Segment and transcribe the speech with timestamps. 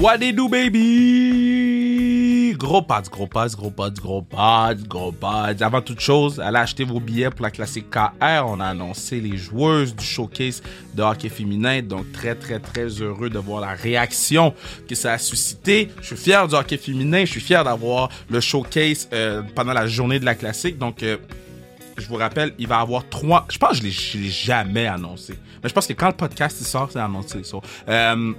[0.00, 1.88] What it do, baby?
[2.56, 5.60] Gros pads, gros pads, gros pads, gros pads, gros pads.
[5.60, 8.44] Avant toute chose, allez acheter vos billets pour la classique KR.
[8.46, 10.62] On a annoncé les joueuses du showcase
[10.94, 11.82] de hockey féminin.
[11.82, 14.54] Donc, très, très, très heureux de voir la réaction
[14.88, 15.88] que ça a suscité.
[16.00, 17.24] Je suis fier du hockey féminin.
[17.24, 20.78] Je suis fier d'avoir le showcase euh, pendant la journée de la classique.
[20.78, 21.16] Donc, euh,
[21.96, 23.46] je vous rappelle, il va y avoir trois.
[23.50, 25.34] Je pense que je ne l'ai jamais annoncé.
[25.60, 27.42] Mais je pense que quand le podcast sort, c'est annoncé.
[27.88, 28.32] Euh,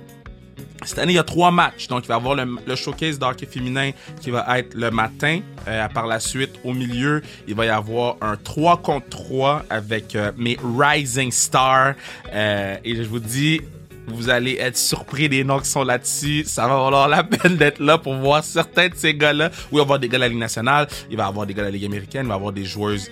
[0.86, 1.88] cette année, il y a trois matchs.
[1.88, 3.91] Donc, il va y avoir le, showcase d'hockey féminin
[4.22, 5.41] qui va être le matin.
[5.68, 10.16] Euh, par la suite, au milieu, il va y avoir un 3 contre 3 avec
[10.16, 11.95] euh, mes Rising Stars.
[12.34, 13.62] Euh, et je vous dis,
[14.08, 16.44] vous allez être surpris des noms qui sont là-dessus.
[16.45, 19.49] Ça va valoir la peine d'être là pour voir certains de ces gars-là.
[19.71, 21.46] Oui, il va y avoir des gars de la Ligue nationale, il va y avoir
[21.46, 23.12] des gars de la Ligue américaine, il va y avoir des joueuses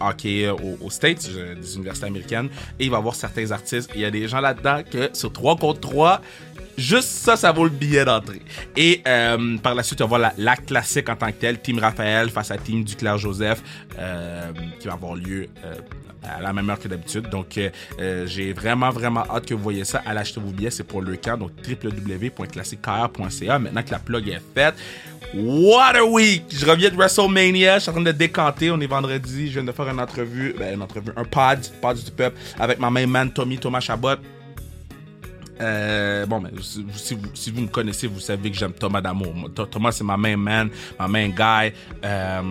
[0.00, 3.90] hockey aux, States, des universités américaines, et il va avoir certains artistes.
[3.94, 6.20] Il y a des gens là-dedans que sur 3 contre 3,
[6.76, 8.42] Juste ça, ça vaut le billet d'entrée.
[8.76, 11.78] Et euh, par la suite, on va la, la, classique en tant que telle, Team
[11.78, 13.62] Raphaël face à Team Duclair Joseph,
[13.98, 15.74] euh, qui va avoir lieu euh,
[16.26, 17.28] à la même heure que d'habitude.
[17.30, 17.58] Donc,
[17.98, 20.02] j'ai vraiment, vraiment hâte que vous voyez ça.
[20.06, 21.38] Allez acheter vos billets, c'est pour le camp.
[21.38, 23.58] Donc, www.classiquekr.ca.
[23.58, 24.74] Maintenant que la plug est faite,
[25.34, 26.44] What a week!
[26.50, 28.70] Je reviens de WrestleMania, je suis en train de décanter.
[28.70, 31.96] On est vendredi, je viens de faire une entrevue, ben, une entrevue, un pod, pod
[31.96, 34.16] du peuple, avec ma main man Tommy Thomas Chabot.
[35.60, 39.34] Euh, bon, mais si, vous, si vous me connaissez, vous savez que j'aime Thomas d'amour.
[39.70, 41.72] Thomas, c'est ma main man, ma main guy.
[42.04, 42.42] Euh,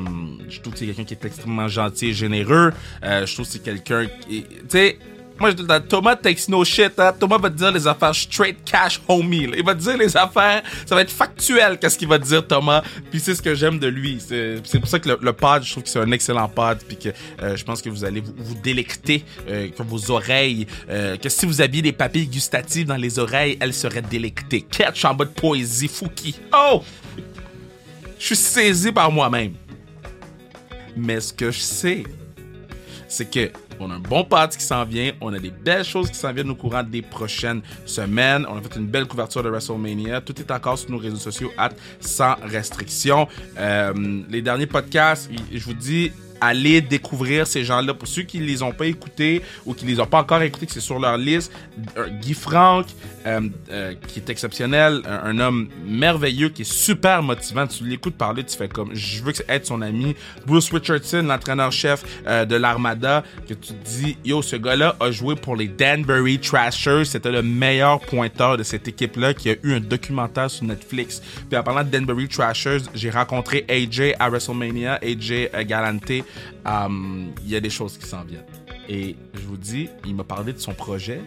[0.49, 2.71] je trouve que c'est quelqu'un qui est extrêmement gentil et généreux.
[3.03, 4.43] Euh, je trouve que c'est quelqu'un qui...
[4.43, 4.97] Tu sais
[5.39, 6.97] moi, je Thomas takes no shit.
[6.97, 7.13] Hein?
[7.19, 9.49] Thomas va te dire les affaires straight cash homie.
[9.57, 12.45] Il va te dire les affaires, ça va être factuel qu'est-ce qu'il va te dire
[12.47, 12.81] Thomas.
[13.11, 14.19] Puis c'est ce que j'aime de lui.
[14.21, 16.77] C'est pour ça que le, pod, je trouve que c'est un excellent pod.
[16.87, 17.09] Puis que
[17.41, 21.45] euh, je pense que vous allez vous, délecter, euh, que vos oreilles, euh, que si
[21.45, 24.61] vous aviez des papilles gustatives dans les oreilles, elles seraient délectées.
[24.61, 26.35] Catch en bas de poésie, Fouki.
[26.53, 26.81] Oh!
[28.17, 29.53] Je suis saisi par moi-même.
[30.95, 32.03] Mais ce que je sais,
[33.09, 35.11] c'est que on a un bon parti qui s'en vient.
[35.21, 38.45] On a des belles choses qui s'en viennent au courant des prochaines semaines.
[38.49, 40.21] On a fait une belle couverture de WrestleMania.
[40.21, 41.51] Tout est encore sur nos réseaux sociaux,
[41.99, 43.27] sans restriction.
[43.57, 43.93] Euh,
[44.29, 47.93] les derniers podcasts, je vous dis, aller découvrir ces gens-là.
[47.93, 50.41] Pour ceux qui ne les ont pas écoutés ou qui ne les ont pas encore
[50.41, 51.51] écoutés, que c'est sur leur liste,
[51.97, 52.87] euh, Guy Franck,
[54.07, 57.67] qui est exceptionnel, un, homme merveilleux, qui est super motivant.
[57.67, 60.15] Tu l'écoutes parler, tu fais comme, je veux être son ami.
[60.45, 65.55] Bruce Richardson, l'entraîneur-chef de l'Armada, que tu te dis, yo, ce gars-là a joué pour
[65.55, 67.05] les Danbury Trashers.
[67.05, 71.21] C'était le meilleur pointeur de cette équipe-là qui a eu un documentaire sur Netflix.
[71.49, 76.05] Puis en parlant de Danbury Trashers, j'ai rencontré AJ à WrestleMania, AJ Galante
[76.67, 78.45] euh, il y a des choses qui s'en viennent.
[78.89, 81.21] Et je vous dis, il m'a parlé de son projet.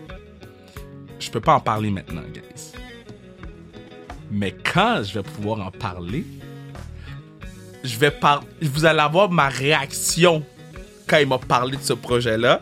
[1.19, 2.73] Je peux pas en parler maintenant, guys.
[4.31, 6.25] Mais quand je vais pouvoir en parler,
[7.83, 8.45] je vais par...
[8.61, 10.43] vous allez avoir ma réaction
[11.07, 12.61] quand il m'a parlé de ce projet-là.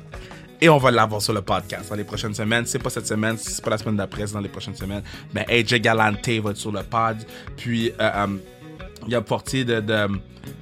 [0.61, 2.65] Et on va l'avoir sur le podcast dans les prochaines semaines.
[2.65, 5.03] C'est pas cette semaine, c'est pas la semaine d'après, c'est dans les prochaines semaines.
[5.35, 7.19] Mais AJ Galante va être sur le pod.
[7.59, 8.27] Puis, euh, euh,
[9.07, 10.09] il y a Portier de, de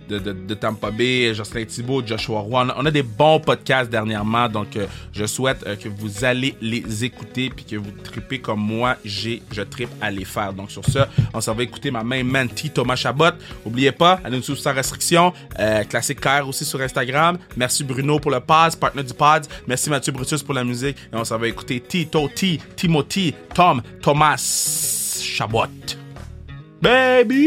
[0.09, 2.66] de, Tampa Bay, Jocelyn Thibault, Joshua Roy.
[2.77, 7.05] On a des bons podcasts dernièrement, donc euh, je souhaite euh, que vous allez les
[7.05, 10.53] écouter puis que vous tripez comme moi, j'ai, je tripe à les faire.
[10.53, 13.32] Donc sur ça, on s'en va écouter ma main Manti Thomas Chabot.
[13.65, 15.32] N'oubliez pas, allez nous suivre sans restriction.
[15.59, 17.38] Euh, Classique KR aussi sur Instagram.
[17.56, 19.47] Merci Bruno pour le pod, partenaire du pod.
[19.66, 20.97] Merci Mathieu Brutus pour la musique.
[21.12, 26.04] Et on s'en va écouter Tito T, Timothy, Tom, Thomas Chabot.
[26.84, 27.41] Baby!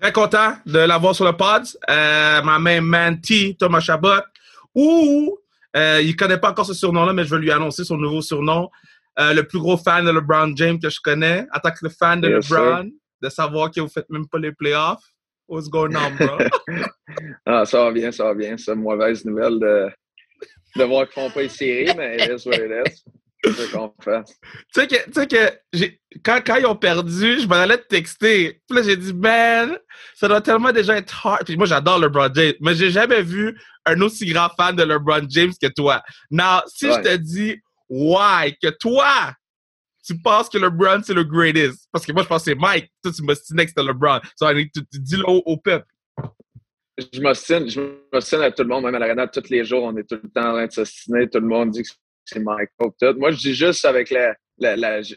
[0.00, 1.64] Très content de l'avoir sur le pod.
[1.90, 4.22] Euh, ma main Manti, Thomas Chabot.
[4.74, 5.38] Ou,
[5.76, 8.70] euh, il connaît pas encore ce surnom-là, mais je vais lui annoncer son nouveau surnom.
[9.18, 11.46] Euh, le plus gros fan de LeBron James que je connais.
[11.52, 12.88] Attaque le fan de LeBron.
[13.20, 15.04] De savoir que vous faites même pas les playoffs.
[15.48, 16.38] What's going on, bro?
[17.46, 18.56] ah, ça va bien, ça va bien.
[18.58, 19.88] C'est une mauvaise nouvelle de,
[20.76, 23.02] de voir qu'ils font pas les séries, mais it is what it is.
[23.42, 25.86] Tu sais que, tu sais que
[26.24, 28.60] quand, quand ils ont perdu, je m'en allais te texter.
[28.68, 29.78] Puis là, j'ai dit, man,
[30.14, 31.44] ça doit tellement déjà être hard.
[31.44, 35.26] Puis moi, j'adore LeBron James, mais j'ai jamais vu un aussi grand fan de LeBron
[35.28, 36.02] James que toi.
[36.30, 37.56] Non, si je te dis,
[37.88, 39.32] why, que toi,
[40.08, 41.86] tu penses que LeBron, c'est le greatest?
[41.92, 42.90] Parce que moi, je pense que c'est Mike.
[43.02, 44.20] Toi, tu m'ostines que c'était LeBron.
[44.36, 44.46] So,
[44.92, 45.86] dis-le au, au peuple.
[47.12, 47.80] Je m'ostine, je
[48.12, 50.30] m'ostine à tout le monde, même à l'arena, tous les jours, on est tout le
[50.30, 51.28] temps en train de s'ostiner.
[51.28, 51.88] Tout le monde dit que
[52.24, 53.16] c'est Michael.
[53.16, 54.34] Moi, je dis juste avec la.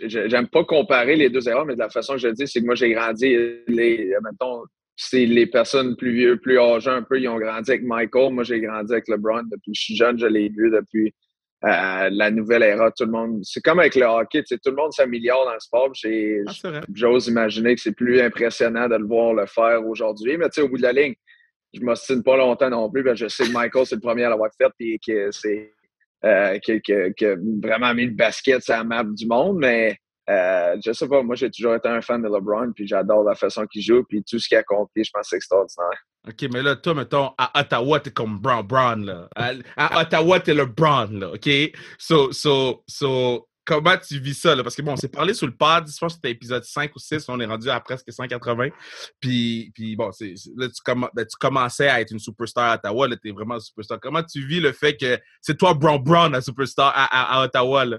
[0.03, 2.65] J'aime pas comparer les deux erreurs, mais de la façon que je dis, c'est que
[2.65, 3.35] moi, j'ai grandi,
[3.67, 4.63] les, mettons,
[4.95, 8.33] c'est les personnes plus vieux, plus âgées un peu, ils ont grandi avec Michael.
[8.33, 10.19] Moi, j'ai grandi avec LeBron depuis que je suis jeune.
[10.19, 11.15] Je l'ai vu depuis
[11.63, 12.91] euh, la nouvelle era.
[12.91, 15.91] Tout le monde, c'est comme avec le hockey, tout le monde s'améliore dans le sport.
[16.65, 20.37] Ah, j'ose imaginer que c'est plus impressionnant de le voir le faire aujourd'hui.
[20.37, 21.13] Mais au bout de la ligne,
[21.73, 23.03] je m'ostine pas longtemps non plus.
[23.15, 25.71] je sais que Michael, c'est le premier à l'avoir fait et que c'est
[26.23, 29.97] euh, qui, a vraiment mis le basket sur la map du monde, mais
[30.29, 33.33] euh, je sais pas, moi j'ai toujours été un fan de LeBron, puis j'adore la
[33.33, 36.05] façon qu'il joue, puis tout ce qu'il a accompli, je pense que c'est extraordinaire.
[36.27, 39.27] OK, mais là, toi, mettons, à Ottawa, t'es comme Brown, Brown, là.
[39.75, 41.49] À, Ottawa, t'es le Brown, là, OK?
[41.97, 44.55] So, so, so, comment tu vis ça?
[44.55, 44.61] Là?
[44.61, 46.95] Parce que bon, on s'est parlé sur le pod, je pense que c'était épisode 5
[46.95, 48.69] ou 6, on est rendu à presque 180.
[49.19, 50.67] Puis, puis bon, c'est, là,
[51.15, 53.99] ben, tu, commençais à être une superstar à Ottawa, là, t'es vraiment une superstar.
[53.99, 57.85] Comment tu vis le fait que c'est toi, Brown Brown, la superstar à, Ottawa?
[57.85, 57.97] Là?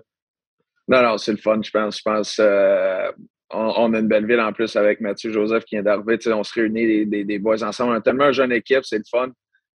[0.87, 1.99] Non, non, c'est le fun, je pense.
[1.99, 3.11] Je pense euh,
[3.53, 6.19] on, a une belle ville en plus avec Mathieu Joseph qui vient d'arriver.
[6.33, 7.93] On se réunit des, des, boys ensemble.
[7.93, 9.31] On a tellement une jeune équipe, c'est le fun.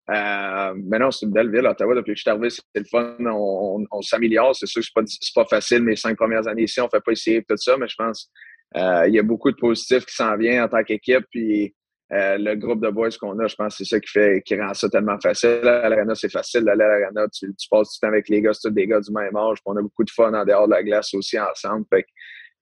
[0.08, 1.94] Euh, mais non, c'est une belle ville, Ottawa.
[1.94, 3.16] Depuis que je suis arrivé, c'est le fun.
[3.20, 4.54] On, s'améliore.
[4.54, 6.80] C'est sûr que c'est pas, pas facile mes cinq premières années ici.
[6.80, 8.30] On fait pas essayer tout ça, mais je pense
[8.76, 11.24] euh, il y a beaucoup de positifs qui s'en viennent en tant qu'équipe.
[11.30, 11.74] Puis
[12.12, 14.58] euh, le groupe de boys qu'on a, je pense que c'est ça qui fait qui
[14.60, 15.66] rend ça tellement facile.
[15.66, 17.26] À l'Arena, c'est facile d'aller à l'Arena.
[17.32, 19.58] Tu, passes du temps avec les gars, c'est tous des gars du même âge.
[19.64, 21.84] on a beaucoup de fun en dehors de la glace aussi ensemble.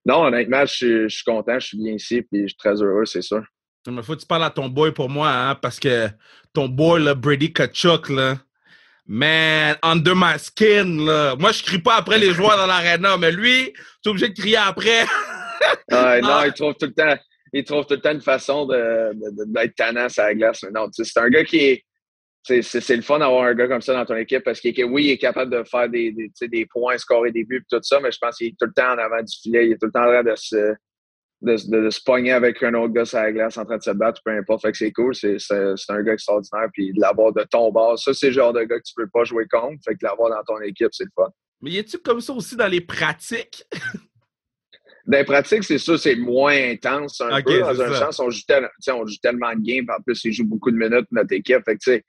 [0.07, 3.23] Non, honnêtement, je suis, content, je suis bien ici, puis je suis très heureux, c'est
[3.23, 3.43] sûr.
[3.87, 6.09] Mais faut que tu parles à ton boy pour moi, hein, parce que
[6.53, 8.39] ton boy, là, Brady Kachuk, là,
[9.07, 11.37] man, under my skin, là.
[11.37, 13.73] Moi, je crie pas après les joueurs dans l'arena, mais lui,
[14.03, 15.05] tu es obligé de crier après.
[15.91, 16.45] ouais, non, ah.
[16.47, 17.17] il trouve tout le temps,
[17.53, 20.65] il trouve tout le temps une façon d'être de, de, tannant sur la glace.
[20.73, 21.85] non, c'est un gars qui est,
[22.45, 25.11] c'est le fun d'avoir un gars comme ça dans ton équipe parce que oui, il
[25.13, 28.13] est capable de faire des, des, des points, scorer des buts et tout ça, mais
[28.13, 29.67] je pense qu'il est tout le temps en avant du filet.
[29.67, 30.75] Il est tout le temps en train de se,
[31.45, 33.91] de, de, se pogner avec un autre gars sur la glace en train de se
[33.91, 34.63] battre, peu importe.
[34.63, 35.15] Fait que c'est cool.
[35.15, 35.39] C'est
[35.89, 36.69] un gars extraordinaire.
[36.73, 39.09] Puis de l'avoir de ton bord, ça, c'est le genre de gars que tu peux
[39.09, 39.83] pas jouer contre.
[39.85, 41.31] Fait que l'avoir dans ton équipe, c'est le fun.
[41.61, 43.65] Mais y a-tu comme ça aussi dans les pratiques?
[45.07, 47.61] dans les pratiques, c'est sûr, c'est moins intense un peu.
[47.61, 48.43] Dans un sens, on joue,
[48.91, 49.87] on joue tellement de games.
[49.89, 51.65] En plus, il joue beaucoup de minutes notre équipe.
[51.65, 52.03] Fait que,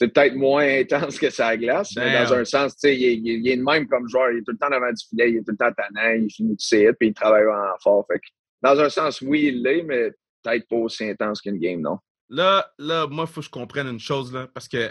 [0.00, 3.46] c'est peut-être moins intense que ça glace, mais dans un sens, tu sais, il, il,
[3.46, 4.30] est le même comme joueur.
[4.32, 6.30] Il est tout le temps devant du filet, il est tout le temps tannant, il
[6.30, 8.06] finit de ses puis il travaille vraiment fort.
[8.10, 8.24] Fait que
[8.62, 10.10] dans un sens, oui, il l'est, mais
[10.42, 11.98] peut-être pas aussi intense qu'une game, non?
[12.30, 14.90] Là, là, moi, il faut que je comprenne une chose, là, parce que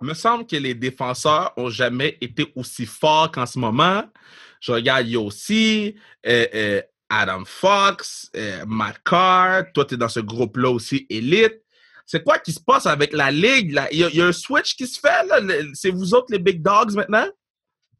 [0.00, 4.02] me semble que les défenseurs ont jamais été aussi forts qu'en ce moment.
[4.60, 5.94] Je regarde Yossi,
[6.26, 11.62] euh, euh, Adam Fox, euh, Matt Carr, toi, tu es dans ce groupe-là aussi, élite.
[12.10, 13.78] C'est quoi qui se passe avec la ligue?
[13.92, 15.40] Il y, a un switch qui se fait, là?
[15.74, 17.26] C'est vous autres les big dogs maintenant?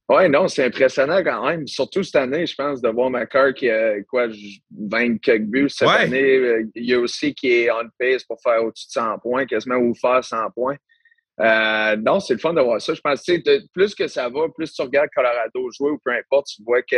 [0.08, 1.66] Oui, non, c'est impressionnant quand même.
[1.66, 4.28] Surtout cette année, je pense, de voir Macar qui a quoi,
[4.70, 6.38] 20 quelques buts cette année.
[6.38, 9.44] Euh, il y a aussi qui est on pace pour faire au-dessus de 100 points,
[9.44, 10.76] quasiment ou faire 100 points.
[11.43, 12.94] Euh, non, c'est le fun de voir ça.
[12.94, 16.46] Je pense que plus que ça va, plus tu regardes Colorado jouer ou peu importe,
[16.46, 16.96] tu vois que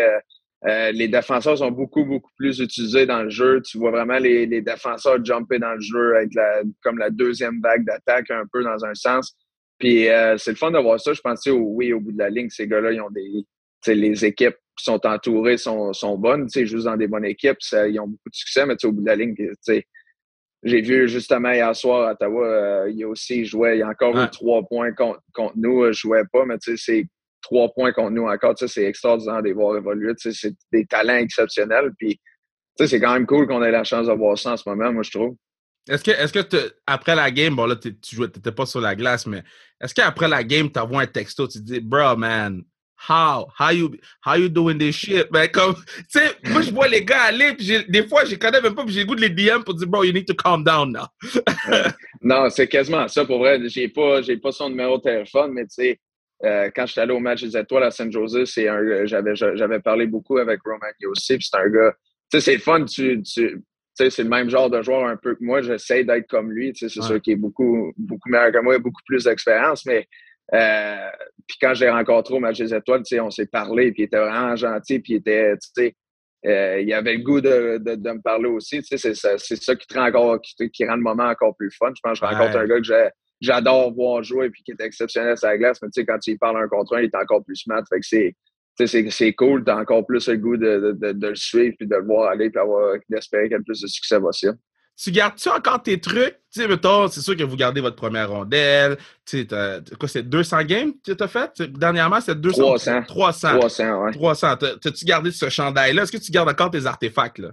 [0.66, 3.62] euh, les défenseurs sont beaucoup, beaucoup plus utilisés dans le jeu.
[3.62, 7.60] Tu vois vraiment les, les défenseurs jumper dans le jeu avec la, comme la deuxième
[7.62, 9.34] vague d'attaque un peu dans un sens.
[9.78, 11.14] Puis euh, c'est le fun de voir ça.
[11.14, 13.44] Je pense que oui, au bout de la ligne, ces gars-là, ils ont des.
[13.86, 16.46] Les équipes qui sont entourées sont, sont bonnes.
[16.54, 17.56] Ils jouent dans des bonnes équipes.
[17.72, 19.34] ils ont beaucoup de succès, mais au bout de la ligne,
[20.62, 23.82] j'ai vu justement hier soir à Ottawa, euh, il y a aussi jouait, il y
[23.82, 25.84] a encore eu trois points contre, contre nous.
[25.84, 27.06] Euh, je jouais pas, mais c'est
[27.42, 28.54] trois points contre nous encore.
[28.56, 30.12] C'est extraordinaire de les voir évoluer.
[30.16, 31.90] C'est des talents exceptionnels.
[31.98, 32.20] Puis
[32.76, 35.02] c'est quand même cool qu'on ait la chance de voir ça en ce moment, moi,
[35.02, 35.36] je trouve.
[35.88, 39.26] Est-ce que, est-ce que après la game, bon là, tu n'étais pas sur la glace,
[39.26, 39.42] mais
[39.80, 42.62] est-ce qu'après la game, tu envoies un texto, tu dis, bro, man,
[43.08, 43.90] how, how you,
[44.24, 45.26] how you doing this shit?
[45.32, 48.60] Ben, comme, tu sais, moi, je vois les gars aller, puis des fois, je connais
[48.60, 50.34] même pas, puis j'ai le goût de les DM pour dire, bro, you need to
[50.34, 51.06] calm down now.
[52.20, 53.58] non, c'est quasiment ça, pour vrai.
[53.68, 56.00] J'ai pas, j'ai pas son numéro de téléphone, mais tu sais,
[56.44, 59.80] euh, quand j'étais allé au match des étoiles à San Jose, c'est un, j'avais, j'avais
[59.80, 60.78] parlé beaucoup avec Roman
[61.10, 61.94] aussi, puis c'est un gars,
[62.30, 63.62] tu sais, c'est fun, tu, tu,
[63.94, 65.60] c'est le même genre de joueur un peu que moi.
[65.60, 66.72] J'essaie d'être comme lui.
[66.74, 70.06] C'est sûr qu'il est beaucoup, beaucoup meilleur que moi, beaucoup plus d'expérience, mais
[70.54, 71.10] euh,
[71.46, 74.56] puis quand j'ai rencontré au match des étoiles, on s'est parlé, puis il était vraiment
[74.56, 75.54] gentil, puis il était,
[76.46, 78.80] euh, il avait le goût de, de, de me parler aussi.
[78.82, 81.92] C'est ça, ça qui, te rend encore, qui, qui, rend le moment encore plus fun.
[81.94, 85.36] Je pense que je rencontre un gars que j'adore voir jouer puis qui est exceptionnel
[85.36, 87.82] sur la glace, mais quand il parle un contre un, il est encore plus smart.
[87.88, 88.34] Fait que c'est
[88.86, 91.96] c'est cool, tu as encore plus le goût de, de, de, le suivre puis de
[91.96, 92.60] le voir aller puis
[93.10, 94.56] d'espérer qu'il y ait plus de succès possible.
[95.02, 96.36] Tu gardes-tu encore tes trucs?
[96.52, 98.98] Tu sais, mettons, c'est sûr que vous gardez votre première rondelle.
[99.24, 101.62] Tu sais, quoi, c'est 200 games que tu as fait?
[101.62, 102.62] Dernièrement, c'est 200?
[102.62, 103.02] 300.
[103.06, 103.58] 300.
[103.58, 104.12] 300, ouais.
[104.12, 104.56] 300.
[104.56, 106.02] T'as-tu gardé ce chandail-là?
[106.02, 107.52] Est-ce que tu gardes encore tes artefacts, là?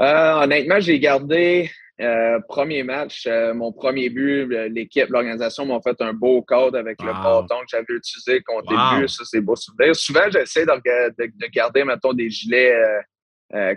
[0.00, 5.98] Euh, honnêtement, j'ai gardé Euh, premier match, euh, mon premier but, l'équipe, l'organisation m'ont fait
[6.00, 9.00] un beau code avec le bâton que j'avais utilisé contre wow.
[9.00, 9.08] but.
[9.08, 9.96] Ça, c'est beau souvenir.
[9.96, 12.74] Souvent, j'essaie de, de, garder, mettons, des gilets.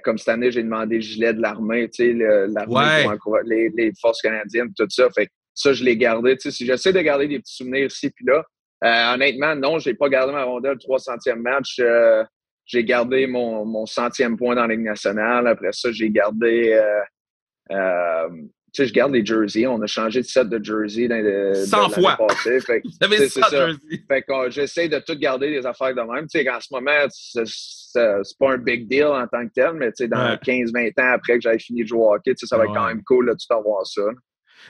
[0.04, 3.08] comme cette année, j'ai demandé des gilets de l'armée, tu sais, l'armée
[3.46, 5.10] les, les, forces canadiennes, tout ça.
[5.12, 6.36] Fait ça, je l'ai gardé.
[6.36, 9.94] Tu sais, si j'essaie de garder des petits souvenirs ici puis là, honnêtement, non, j'ai
[9.94, 11.82] pas gardé ma rondelle le 300e match.
[12.66, 15.48] j'ai gardé mon, mon centième point dans la Ligue nationale.
[15.48, 16.78] Après ça, j'ai gardé
[17.72, 18.30] euh,
[18.74, 19.66] tu sais, je garde les jerseys.
[19.66, 22.18] On a changé de set de jerseys dans le 100 fois.
[22.18, 22.60] Passé.
[22.62, 23.68] Fait, c'est ça.
[24.08, 26.28] Fait que j'essaie de tout garder les affaires de même.
[26.28, 29.92] Tu sais, en ce moment, c'est pas un big deal en tant que tel, mais
[29.92, 32.46] tu sais, dans 15-20 ans après que j'avais fini de jouer au hockey, tu sais,
[32.46, 34.02] ça va être quand même cool de tout avoir ça.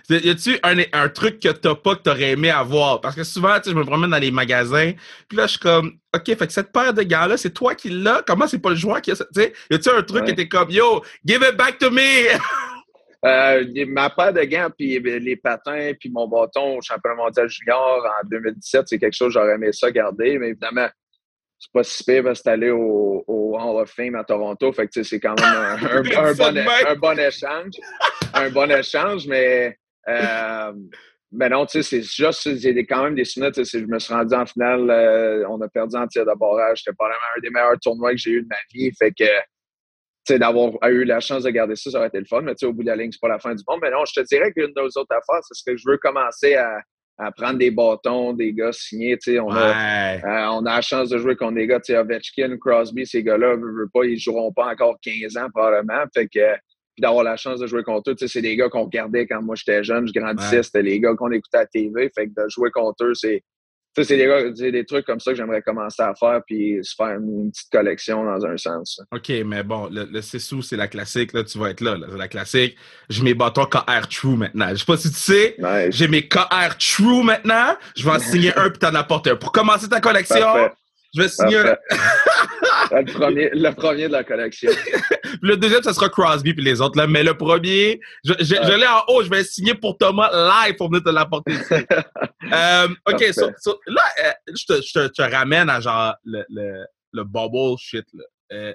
[0.10, 3.02] Y a-tu un, un, truc que t'as pas que t'aurais aimé avoir?
[3.02, 4.94] Parce que souvent, tu sais, je me promène dans les magasins,
[5.28, 7.90] puis là, je suis comme, OK, fait que cette paire de gants-là, c'est toi qui
[7.90, 8.22] l'as?
[8.26, 9.26] Comment c'est pas le joueur qui a ça?
[9.36, 12.00] Y a-tu un truc qui était comme, yo, give it back to me?
[13.26, 18.06] Euh, ma paire de gants, puis les patins, puis mon bâton au championnat mondial junior
[18.06, 20.40] en 2017, c'est quelque chose que j'aurais aimé ça garder.
[20.40, 20.88] Mais évidemment,
[21.58, 24.72] c'est pas si pire parce que aller au, au, Hall of Fame à Toronto.
[24.72, 25.76] Fait que c'est quand même un,
[26.34, 26.58] bon,
[26.88, 27.74] un, bon, échange.
[28.34, 30.72] un bon échange, mais euh,
[31.32, 33.52] mais non, tu sais, c'est juste, j'ai quand même des souvenirs.
[33.54, 36.80] Je me suis rendu en finale, euh, on a perdu en tir de barrage.
[36.80, 38.92] C'était probablement un des meilleurs tournois que j'ai eu de ma vie.
[38.98, 39.26] Fait que
[40.38, 42.42] d'avoir eu la chance de garder ça, ça aurait été le fun.
[42.42, 43.80] Mais au bout de la ligne, c'est pas la fin du monde.
[43.82, 46.56] Mais non, je te dirais qu'une de nos autres affaires, c'est que je veux commencer
[46.56, 46.82] à,
[47.18, 49.18] à, prendre des bâtons, des gars signés.
[49.40, 53.24] On, a, euh, on a la chance de jouer contre des gars, Ovechkin, Crosby, ces
[53.24, 53.56] gars-là,
[53.94, 56.04] pas, ils joueront pas encore 15 ans probablement.
[56.14, 56.56] Fait que
[57.00, 58.16] puis d'avoir la chance de jouer contre eux.
[58.28, 61.32] C'est des gars qu'on regardait quand moi j'étais jeune, je grandissais, c'était les gars qu'on
[61.32, 62.12] écoutait à la TV.
[62.14, 63.42] Fait que de jouer contre eux, c'est
[63.96, 67.52] c'est des, des, trucs comme ça que j'aimerais commencer à faire puis se faire une,
[67.52, 69.02] petite collection dans un sens.
[69.12, 71.34] OK, mais bon, le, le c'est la classique.
[71.34, 71.98] Là, tu vas être là.
[72.10, 72.78] C'est la classique.
[73.10, 74.70] J'ai mes bâtons KR True maintenant.
[74.70, 75.58] Je sais pas si tu sais.
[75.90, 77.76] J'ai mes KR True maintenant.
[77.96, 79.36] Je vais en signer un puis t'en apporter un.
[79.36, 80.70] Pour commencer ta collection,
[81.16, 81.76] je vais signer un.
[82.92, 84.72] le, premier, le premier de la collection.
[85.42, 86.98] le deuxième, ça sera Crosby puis les autres.
[86.98, 87.08] Là.
[87.08, 90.90] Mais le premier, je, je, l'ai en haut, je vais signer pour Thomas live pour
[90.90, 93.22] venir te l'apporter euh, OK,
[93.88, 98.06] là, euh, je, te, je, te, ramène à genre le, le, le bubble shit.
[98.14, 98.24] Là.
[98.52, 98.74] Euh,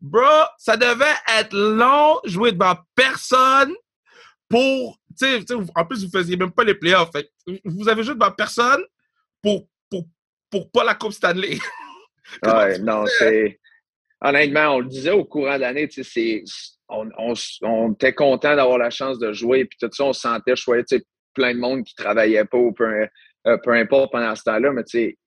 [0.00, 3.72] bro, ça devait être long jouer devant personne
[4.48, 4.98] pour.
[5.18, 7.10] Tu sais, en plus, vous faisiez même pas les playoffs.
[7.12, 7.30] Fait,
[7.64, 8.82] vous avez joué devant personne
[9.40, 10.04] pour, pour,
[10.50, 11.58] pour pas la Coupe Stanley.
[12.46, 13.58] ouais, non, c'est.
[14.20, 15.88] Honnêtement, on le disait au courant de l'année,
[16.88, 20.22] on, on, on, était content d'avoir la chance de jouer, puis tout ça, on se
[20.22, 20.82] sentait choyer,
[21.34, 23.06] plein de monde qui travaillait pas ou peu,
[23.46, 25.18] euh, peu importe pendant ce temps-là, mais tu sais,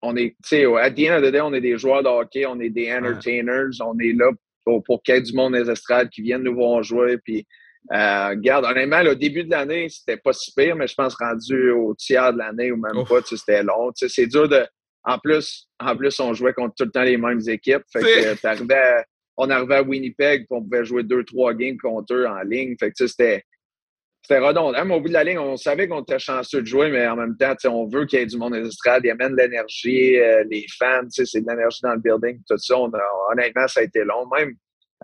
[0.00, 2.08] on est, tu sais, à the end of the day, on est des joueurs de
[2.08, 4.32] hockey, on est des entertainers, on est là
[4.64, 7.46] pour, pour qu'il y ait du monde des estrades qui viennent nous voir jouer, puis
[7.92, 11.70] euh, regarde, honnêtement, le début de l'année, c'était pas si pire, mais je pense rendu
[11.70, 13.90] au tiers de l'année ou même pas, c'était long.
[13.94, 14.64] C'est dur de,
[15.04, 17.82] en plus, en plus, on jouait contre tout le temps les mêmes équipes.
[17.92, 19.02] Fait que
[19.38, 22.76] on arrivait à Winnipeg, puis on pouvait jouer deux, trois games contre eux en ligne.
[22.78, 23.42] Fait que c'était
[24.22, 24.84] c'était redondant.
[24.84, 27.16] Mais au bout de la ligne, on savait qu'on était chanceux de jouer, mais en
[27.16, 29.02] même temps, on veut qu'il y ait du monde estrades.
[29.04, 32.76] Il amène de l'énergie, euh, les fans, c'est de l'énergie dans le building, tout ça.
[33.30, 34.28] honnêtement, ça a été long.
[34.36, 34.54] Même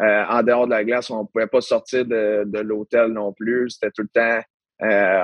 [0.01, 3.33] euh, en dehors de la glace, on ne pouvait pas sortir de, de l'hôtel non
[3.33, 3.71] plus.
[3.71, 4.41] C'était tout le temps
[4.83, 5.23] euh,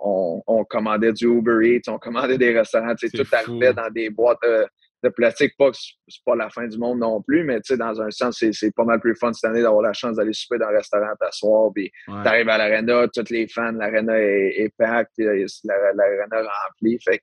[0.00, 4.38] on, on, commandait du Uber Eats, on commandait des restaurants, tout arrivait dans des boîtes
[4.42, 5.52] de, plastique.
[5.56, 8.74] Pas que c'est pas la fin du monde non plus, mais dans un sens, c'est
[8.74, 11.70] pas mal plus fun cette année d'avoir la chance d'aller souper dans un restaurant, t'asseoir,
[11.72, 11.92] puis
[12.24, 16.98] t'arrives à l'arena, tous les fans, l'arena est, est packed, l'arena remplie.
[17.00, 17.22] Fait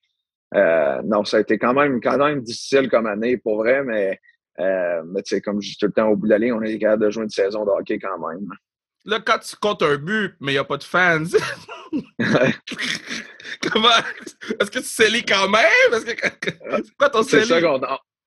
[0.56, 4.20] euh, non, ça a été quand même, quand même difficile comme année pour vrai, mais,
[4.60, 6.78] euh, mais comme je dis tout le temps au bout de la ligne, on est
[6.78, 8.48] capable de jouer une saison de hockey quand même.
[9.06, 11.24] Là, quand tu comptes un but, mais il n'y a pas de fans.
[13.62, 13.90] Comment?
[14.60, 15.62] Est-ce que tu scellis quand même?
[15.92, 17.82] C'est quoi ton C'est ça qu'on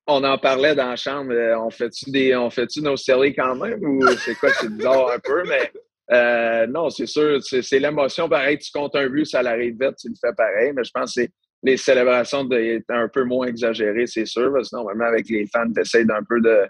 [0.06, 1.32] on en parlait dans la chambre.
[1.32, 2.36] Euh, on fait-tu des.
[2.36, 3.82] On fait-tu nos scellés quand même?
[3.82, 4.50] Ou c'est quoi?
[4.52, 5.72] C'est bizarre un peu, mais
[6.12, 7.42] euh, non, c'est sûr.
[7.42, 8.28] C'est l'émotion.
[8.28, 10.72] Pareil, tu comptes un but, ça l'arrive vite, tu le fais pareil.
[10.74, 11.22] Mais je pense que
[11.62, 14.52] les célébrations étaient un peu moins exagérées, c'est sûr.
[14.52, 16.66] Parce que normalement, avec les fans, tu essaies d'un peu de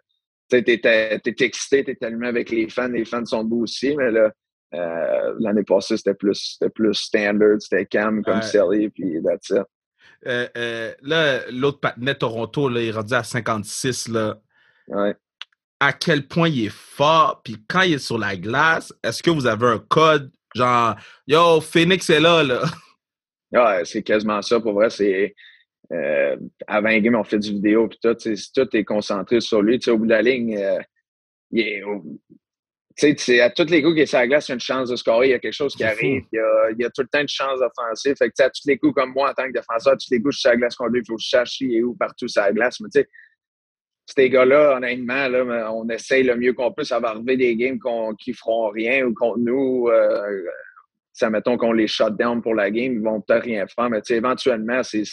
[0.48, 4.10] tu es, excité, tu es allumé avec les fans, les fans sont beaux aussi, mais
[4.10, 4.30] là,
[4.74, 8.90] euh, l'année passée, c'était plus, plus standard, c'était calme comme ouais.
[8.90, 9.64] puis that's it.
[10.26, 14.08] Euh, euh, là, l'autre patinet Toronto, là, il est rendu à 56.
[14.08, 14.38] Là.
[14.88, 15.14] Ouais.
[15.78, 19.30] À quel point il est fort, puis quand il est sur la glace, est-ce que
[19.30, 22.62] vous avez un code genre Yo, Phoenix est là, là?
[23.52, 24.58] Ouais, c'est quasiment ça.
[24.58, 25.34] Pour vrai, c'est
[25.92, 29.80] euh, avant game, on fait du vidéo, puis tout, tout est concentré sur lui.
[29.88, 30.78] au bout de la ligne, euh,
[31.50, 31.82] il est,
[32.96, 34.60] tu sais, à tous les coups qu'il est sur la glace, il y a une
[34.60, 36.84] chance de scorer, il y a quelque chose qui arrive, il y, a, il y,
[36.84, 38.14] a, tout le temps une chance d'offensive.
[38.16, 40.20] Fait que, à tous les coups, comme moi, en tant que défenseur, à tous les
[40.20, 41.94] coups, je suis sur la glace contre lui, il faut que je cherche est où
[41.94, 42.80] partout sur la glace.
[42.80, 43.08] Mais tu sais,
[44.06, 46.84] ces gars-là, honnêtement, là, on essaye le mieux qu'on peut.
[46.84, 47.78] Ça va arriver des games
[48.18, 49.88] qui feront rien ou contre nous.
[49.88, 50.44] Euh,
[51.12, 54.00] ça, mettons qu'on les shut down pour la game, ils vont peut-être rien faire, mais
[54.08, 55.04] éventuellement, c'est,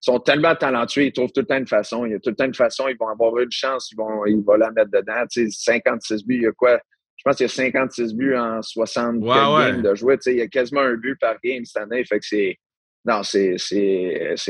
[0.00, 2.04] sont tellement talentueux, ils trouvent tout le temps une façon.
[2.06, 4.24] Il y a tout le temps une façon, ils vont avoir une chance, ils vont,
[4.26, 5.24] ils vont la mettre dedans.
[5.28, 6.78] 56 buts, il y a quoi?
[7.16, 10.18] Je pense qu'il y a 56 buts en 60 games de jouer.
[10.26, 12.04] Il y a quasiment un but par game cette année.
[12.04, 12.58] Fait que c'est.
[13.04, 13.56] Non, c'est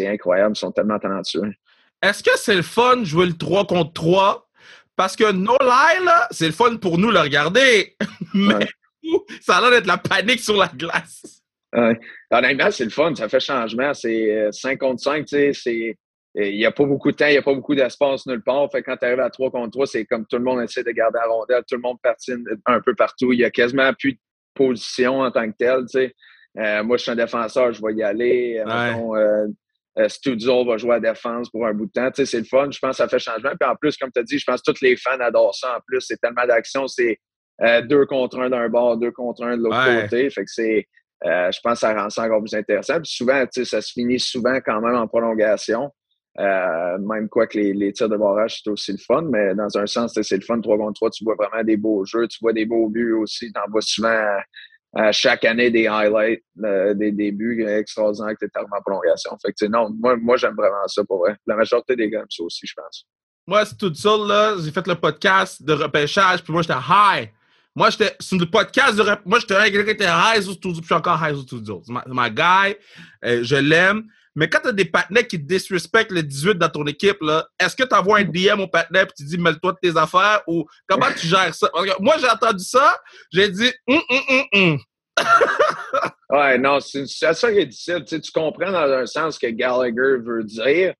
[0.07, 0.55] incroyable.
[0.57, 1.53] Ils sont tellement talentueux.
[2.03, 4.49] Est-ce que c'est le fun de jouer le 3 contre 3?
[4.97, 7.97] Parce que no lie, c'est le fun pour nous le regarder.
[8.35, 8.67] Mais
[9.41, 11.36] ça a l'air d'être la panique sur la glace.
[11.76, 11.99] Ouais.
[12.30, 13.14] Honnêtement, c'est le fun.
[13.14, 13.92] Ça fait changement.
[13.95, 15.97] C'est 5 euh, contre 5, tu sais.
[16.38, 18.71] Il n'y a pas beaucoup de temps, il n'y a pas beaucoup d'espace nulle part.
[18.71, 20.90] Fait quand tu arrives à 3 contre 3, c'est comme tout le monde essaie de
[20.90, 23.33] garder la rondelle, tout le monde patine un peu partout.
[23.33, 24.18] Il y a quasiment plus de
[24.54, 25.87] position en tant que tel.
[26.59, 28.62] Euh, moi, je suis un défenseur, je vais y aller.
[28.66, 29.47] Euh,
[29.99, 32.11] euh, Studio va jouer à défense pour un bout de temps.
[32.12, 32.71] c'est le fun.
[32.71, 33.52] Je pense que ça fait changement.
[33.59, 35.78] Puis en plus, comme tu as dit, je pense que tous les fans adorent ça.
[35.78, 36.87] En plus, c'est tellement d'action.
[36.87, 37.18] C'est
[37.85, 40.28] deux contre un d'un bord, deux contre un de l'autre côté.
[40.28, 40.87] Fait que c'est.
[41.25, 43.01] Je pense que ça rend ça encore plus intéressant.
[43.01, 45.91] Puis souvent, ça se finit souvent quand même en prolongation.
[46.39, 49.79] Euh, même quoi que les, les, tirs de barrage, c'est aussi le fun, mais dans
[49.79, 51.11] un sens, c'est le fun 3 contre 3.
[51.11, 53.51] Tu vois vraiment des beaux jeux, tu vois des beaux buts aussi.
[53.53, 54.15] Tu en vois souvent
[54.95, 59.31] à, chaque année des highlights, euh, des, des buts extraordinaires que tu en prolongation.
[59.45, 61.37] Fait que, non, moi, moi j'aime vraiment ça pour vrai.
[61.47, 63.07] La majorité des gars ça aussi, je pense.
[63.47, 64.57] Moi, c'est tout seul, là.
[64.59, 67.31] J'ai fait le podcast de repêchage, puis moi, j'étais high.
[67.76, 70.80] Moi, j'étais sur le podcast de Moi, j'étais un gars qui était high sur studio,
[70.80, 71.83] puis je suis encore high sur studio.
[71.87, 72.75] C'est ma, guy.
[73.23, 74.04] Euh, je l'aime.
[74.35, 77.18] Mais quand tu as des partenaires qui disrespectent le 18 dans ton équipe,
[77.61, 80.40] est-ce que tu envoies un DM au partenaire et tu dis mêle-toi de tes affaires
[80.47, 81.71] ou comment tu gères ça?
[82.00, 82.99] Moi, j'ai entendu ça,
[83.30, 84.78] j'ai dit hum, hum, hum, hum.
[86.30, 88.04] ouais, non, c'est ça qui est difficile.
[88.06, 90.95] Tu, tu comprends dans un sens ce que Gallagher veut dire.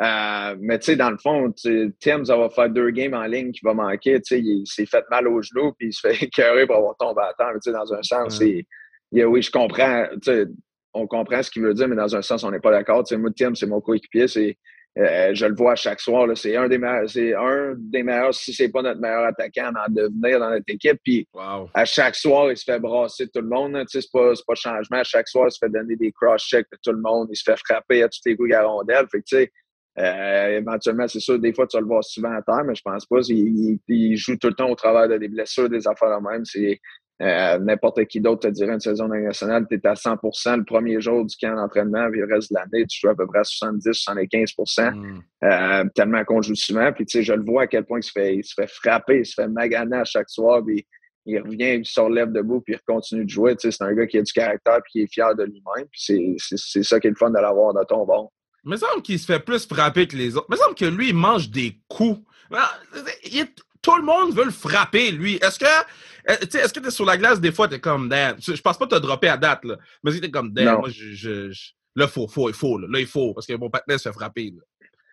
[0.00, 1.52] Euh, mais tu sais, dans le fond,
[2.00, 4.20] Tim, ça va faire deux games en ligne qui va manquer.
[4.22, 6.96] Tu sais, il, s'est fait mal au genou puis il se fait écœurer pour avoir
[6.96, 7.52] tombé à temps.
[7.52, 8.66] Mais tu sais, dans un sens, oui,
[9.12, 10.06] je comprends.
[10.22, 10.46] Tu sais,
[10.94, 13.04] on comprend ce qu'il veut dire, mais dans un sens, on n'est pas d'accord.
[13.04, 14.26] Tu sais, moi, Tim, c'est mon coéquipier.
[14.26, 14.56] C'est,
[14.98, 16.26] euh, je le vois à chaque soir.
[16.34, 19.88] C'est un des meilleurs, c'est un des meilleurs, si c'est pas notre meilleur attaquant à
[19.88, 20.98] devenir dans notre équipe.
[21.04, 21.28] Puis
[21.74, 23.76] à chaque soir, il se fait brasser tout le monde.
[23.82, 24.98] Tu sais, c'est pas, pas changement.
[24.98, 27.28] À chaque soir, il se fait donner des cross-checks de tout le monde.
[27.30, 29.06] Il se fait frapper à tous les coups de la rondelle.
[29.12, 29.52] Fait que, tu sais,
[30.00, 32.82] euh, éventuellement, c'est sûr, des fois, tu vas le voir souvent à terre, mais je
[32.82, 33.18] pense pas.
[33.28, 36.44] Il, il, joue tout le temps au travers de des blessures, des affaires de même.
[36.44, 36.80] C'est,
[37.22, 41.02] euh, n'importe qui d'autre te dirait une saison nationale, tu es à 100% le premier
[41.02, 43.42] jour du camp d'entraînement, puis le reste de l'année, tu joues à peu près à
[43.42, 45.20] 70-75 mm.
[45.44, 46.90] euh, tellement qu'on joue souvent.
[46.92, 48.70] Puis, tu sais, je le vois à quel point il se fait, il se fait
[48.70, 50.86] frapper, il se fait maganer à chaque soir, puis
[51.26, 53.54] il revient, il se relève debout, puis il continue de jouer.
[53.54, 55.86] Tu sais, c'est un gars qui a du caractère, puis qui est fier de lui-même.
[55.92, 58.32] Puis c'est ça qui est le fun de l'avoir dans ton bord.
[58.64, 60.46] Il me semble qu'il se fait plus frapper que les autres.
[60.50, 62.20] Il me semble que lui, il mange des coups.
[63.24, 65.36] Il est tout le monde veut le frapper, lui.
[65.36, 68.08] Est-ce que euh, est-ce que tu es sur la glace, des fois, tu es comme
[68.08, 68.36] damn.
[68.38, 69.78] Je pense pas te dropper à date, là.
[70.04, 70.80] Mais tu es comme damn.
[70.80, 71.48] Moi, je, je,
[71.96, 72.78] là, il faut, faut, il faut.
[72.78, 73.32] Là, là il faut.
[73.32, 74.52] Parce que mon partenaire se fait frapper.
[74.54, 74.62] Là.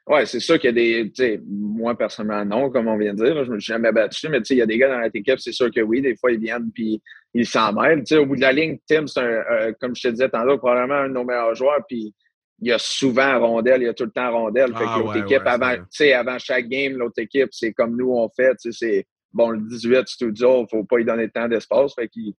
[0.07, 1.11] Ouais, c'est sûr qu'il y a des.
[1.11, 3.45] Tu sais, moi, personnellement, non, comme on vient de dire.
[3.45, 4.29] je me suis jamais battu.
[4.29, 6.01] Mais tu sais, il y a des gars dans notre équipe, c'est sûr que oui.
[6.01, 7.01] Des fois, ils viennent puis
[7.33, 8.03] ils s'en mêlent.
[8.03, 10.57] Tu au bout de la ligne, Tim, c'est un, euh, comme je te disais tantôt,
[10.57, 11.85] probablement un de nos meilleurs joueurs.
[11.87, 12.13] Puis
[12.59, 14.75] il y a souvent rondelle, il y a tout le temps rondelle.
[14.75, 15.75] Fait que ah, l'autre équipe, avant,
[16.15, 18.55] avant chaque game, l'autre équipe, c'est comme nous on fait.
[18.71, 21.93] C'est bon, le 18 studio, il faut pas y donner tant d'espace.
[21.93, 22.33] Fait qu'il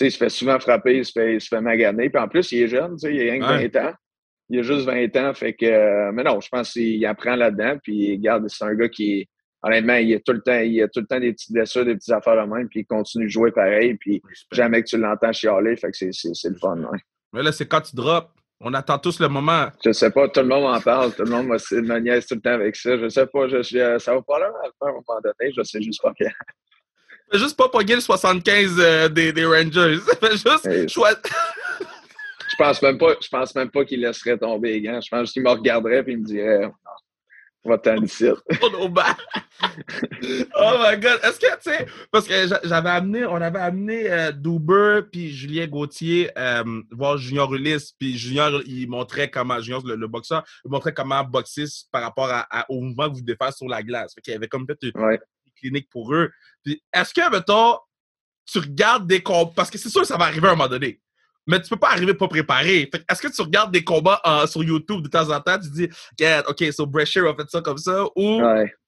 [0.00, 2.10] il se fait souvent frapper, il se fait, il se fait maganer.
[2.10, 3.92] Puis en plus, il est jeune, il a rien que 20 ans.
[4.50, 5.34] Il a juste 20 ans.
[5.34, 7.78] Fait que, mais non, je pense qu'il apprend là-dedans.
[7.82, 9.28] Puis regarde, c'est un gars qui
[9.64, 11.94] honnêtement, il a tout le temps, il a tout le temps des petites blessures, des
[11.94, 15.32] petites affaires de même, puis il continue de jouer pareil, puis jamais que tu l'entends
[15.32, 16.76] chialer, fait que c'est le fun.
[17.32, 19.68] Mais là, c'est quand tu drops, on attend tous le moment.
[19.84, 22.40] Je sais pas, tout le monde en parle, tout le monde me niaise tout le
[22.40, 22.96] temps avec ça.
[22.96, 26.00] Je sais pas, je, ça va pas là à un moment donné, je sais juste
[26.02, 26.30] pas quand.
[27.32, 29.98] Fais juste pas pogner le 75 euh, des, des, Rangers.
[30.20, 30.58] Fais juste
[32.54, 35.00] je pense même pas, je pense même pas qu'il laisserait tomber les gants.
[35.00, 36.70] Je pense qu'il me regarderait et il me dirait
[37.64, 38.26] Va-t'en ici.
[38.62, 38.88] oh
[40.78, 41.20] my god.
[41.22, 45.66] Est-ce que, tu sais, parce que j'avais amené, on avait amené euh, Duber puis Julien
[45.66, 50.92] Gauthier euh, voir Junior Ulysse, puis Junior, il montrait comment, Junior, le, boxeur, il montrait
[50.92, 54.14] comment boxer par rapport à, au mouvement que vous devez faire sur la glace.
[54.14, 55.18] Fait qu'il y avait comme peut-être une,
[55.56, 56.30] clinique pour eux.
[56.64, 57.78] Puis est-ce que, mettons,
[58.44, 60.68] tu regardes des combats, parce que c'est sûr que ça va arriver à un moment
[60.68, 61.00] donné
[61.46, 62.90] mais tu peux pas arriver pas préparé.
[63.10, 65.88] Est-ce que tu regardes des combats sur YouTube de temps en temps, tu dis,
[66.48, 68.40] OK, so Brescher a fait ça comme ça, ou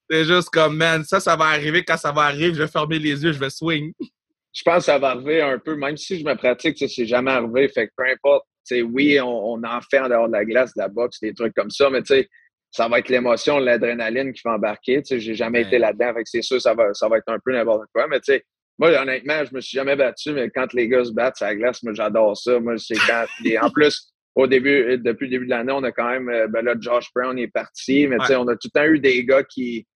[0.09, 2.99] c'est juste comme, man, ça, ça va arriver, quand ça va arriver, je vais fermer
[2.99, 3.93] les yeux, je vais swing.
[4.57, 7.33] je pense que ça va arriver un peu, même si je me pratique, c'est jamais
[7.33, 7.69] arrivé.
[7.69, 10.81] Fait que peu importe, oui, on, on, en fait en dehors de la glace, de
[10.81, 12.29] la boxe, des trucs comme ça, mais tu sais,
[12.71, 15.03] ça va être l'émotion, l'adrénaline qui va embarquer.
[15.03, 17.29] Tu sais, j'ai jamais été là-dedans, fait que c'est sûr, ça va, ça va être
[17.29, 18.45] un peu n'importe quoi, mais tu sais,
[18.79, 21.55] moi, honnêtement, je me suis jamais battu, mais quand les gars se battent sur la
[21.55, 22.61] glace, moi, j'adore ça.
[22.61, 23.25] Moi, c'est quand.
[23.63, 26.29] en plus, au début, depuis le début de l'année, on a quand même.
[26.29, 28.87] Euh, ben là, Josh Brown est parti, mais tu sais, on a tout le temps
[28.87, 29.87] eu des gars qui.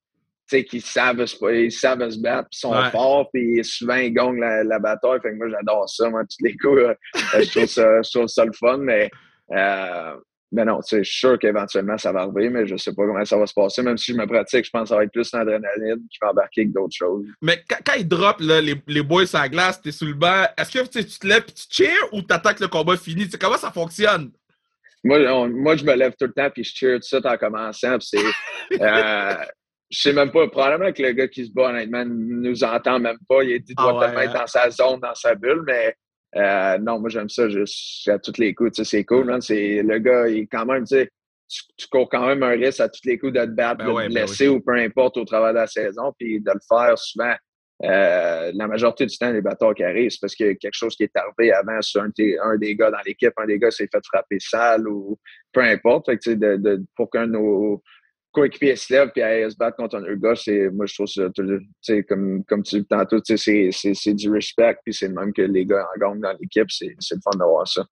[0.48, 4.78] qui savent, ils savent se battre, puis sont forts, puis souvent ils gagnent la, la,
[4.78, 5.20] bataille.
[5.22, 6.82] Fait que moi, j'adore ça, moi, tous les coups.
[7.14, 9.10] je, trouve ça, je trouve ça le fun, mais
[9.52, 10.14] euh,
[10.52, 13.24] mais non, je suis sûr qu'éventuellement, ça va arriver, mais je ne sais pas comment
[13.24, 13.82] ça va se passer.
[13.82, 16.30] Même si je me pratique, je pense que ça va être plus l'adrénaline qui va
[16.30, 17.24] embarquer que d'autres choses.
[17.40, 20.14] Mais quand, quand ils drop les, les boys sur la glace, tu es sous le
[20.14, 23.28] banc, est-ce que tu te lèves et tu cheers ou tu attaques le combat fini?
[23.40, 24.32] comment ça fonctionne?
[25.04, 27.96] Moi, moi, je me lève tout le temps puis je cheer tout ça en commençant.
[28.00, 28.18] c'est,
[28.80, 29.34] euh,
[29.88, 33.18] je sais même pas, probablement que le gars qui se bat, honnêtement, nous entend même
[33.28, 33.42] pas.
[33.44, 34.32] Il, il doit ah hein?
[34.32, 35.94] dans sa zone, dans sa bulle, mais
[36.36, 38.82] euh, non, moi, j'aime ça juste à toutes les coups.
[38.82, 39.32] C'est cool.
[39.32, 39.40] Hein?
[39.40, 41.08] C'est, le gars, il quand même, tu,
[41.76, 43.90] tu cours quand même un risque à tous les coups de te battre, ben de
[43.90, 46.96] te ben blesser ou peu importe au travers de la saison, puis de le faire
[46.96, 47.34] souvent.
[47.82, 50.74] Euh, la majorité du temps, les batteurs qui arrivent, c'est parce qu'il y a quelque
[50.74, 52.10] chose qui est arrivé avant sur un,
[52.42, 55.18] un des gars dans l'équipe, un des gars s'est fait frapper sale ou
[55.50, 56.06] peu importe.
[56.06, 57.82] Fait que, de, de, pour qu'un de nos
[58.32, 61.22] coéquipier se lève puis à se battre contre un gars, c'est, moi, je trouve ça,
[62.08, 65.86] comme, comme tu dis tantôt, c'est, du respect, puis c'est le même que les gars
[65.94, 67.84] en gagnent dans l'équipe, c'est, le fun d'avoir ça.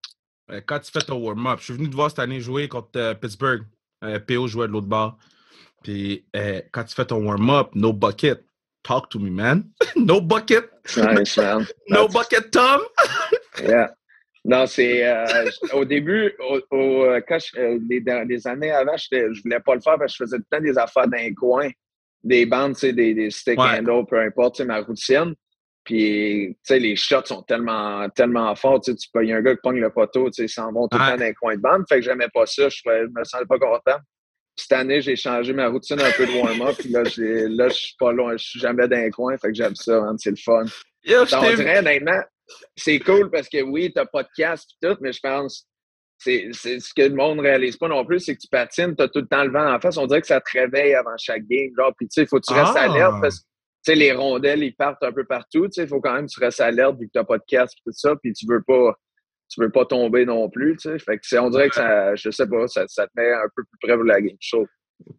[0.51, 2.91] Euh, quand tu fais ton warm-up, je suis venu te voir cette année jouer contre
[2.97, 3.63] euh, Pittsburgh.
[4.05, 5.19] Euh, PO jouait de l'autre bord.
[5.83, 6.25] Puis
[6.73, 8.45] quand tu fais ton warm-up, no bucket.
[8.83, 9.71] Talk to me, man.
[9.97, 10.71] no bucket.
[10.97, 11.67] Nice, man.
[11.89, 12.81] no bucket, Tom.
[13.63, 13.89] yeah.
[14.49, 16.35] Non, c'est euh, au début,
[16.71, 20.25] au, euh, quand euh, les, années avant, je voulais pas le faire parce que je
[20.25, 21.69] faisais tout le temps des affaires d'un coin,
[22.25, 23.79] des bandes, des, des stick ouais.
[23.79, 25.35] handles, peu importe, ma routine.
[25.85, 28.81] Puis, tu sais, les shots sont tellement, tellement forts.
[28.81, 30.73] Tu peux, il y a un gars qui pogne le poteau, tu sais, ils s'en
[30.73, 31.85] vont tout le temps dans un coin de bande.
[31.87, 32.71] Fait que j'aimais pas ça.
[32.71, 33.99] Je, me sentais pas content.
[34.57, 36.75] Cette année, j'ai changé ma routine un peu de warm-up.
[36.79, 38.33] Puis là, là, je suis pas loin.
[38.39, 39.37] Je suis jamais dans un coin.
[39.37, 40.65] Fait que j'aime ça, C'est le fun.
[41.05, 42.23] Yo, Donc, on dirait, honnêtement,
[42.77, 45.69] c'est cool parce que oui, t'as pas de casque et tout, mais je pense
[46.19, 49.09] c'est ce que le monde réalise pas non plus, c'est que tu patines, tu as
[49.09, 49.97] tout le temps le vent en face.
[49.97, 51.71] On dirait que ça te réveille avant chaque game.
[51.77, 52.91] Genre, puis tu sais, il faut que tu restes ah!
[52.91, 53.45] alerte parce que
[53.85, 55.67] tu sais, les rondelles, ils partent un peu partout.
[55.67, 57.39] Tu sais, il faut quand même que tu restes alerte vu que tu n'as pas
[57.39, 58.95] de casque et tout ça, puis tu veux pas
[59.51, 60.77] tu veux pas tomber non plus.
[60.77, 60.99] Tu sais.
[60.99, 63.63] Fait que on dirait que ça, je sais pas, ça, ça te met un peu
[63.63, 64.67] plus près pour la game show.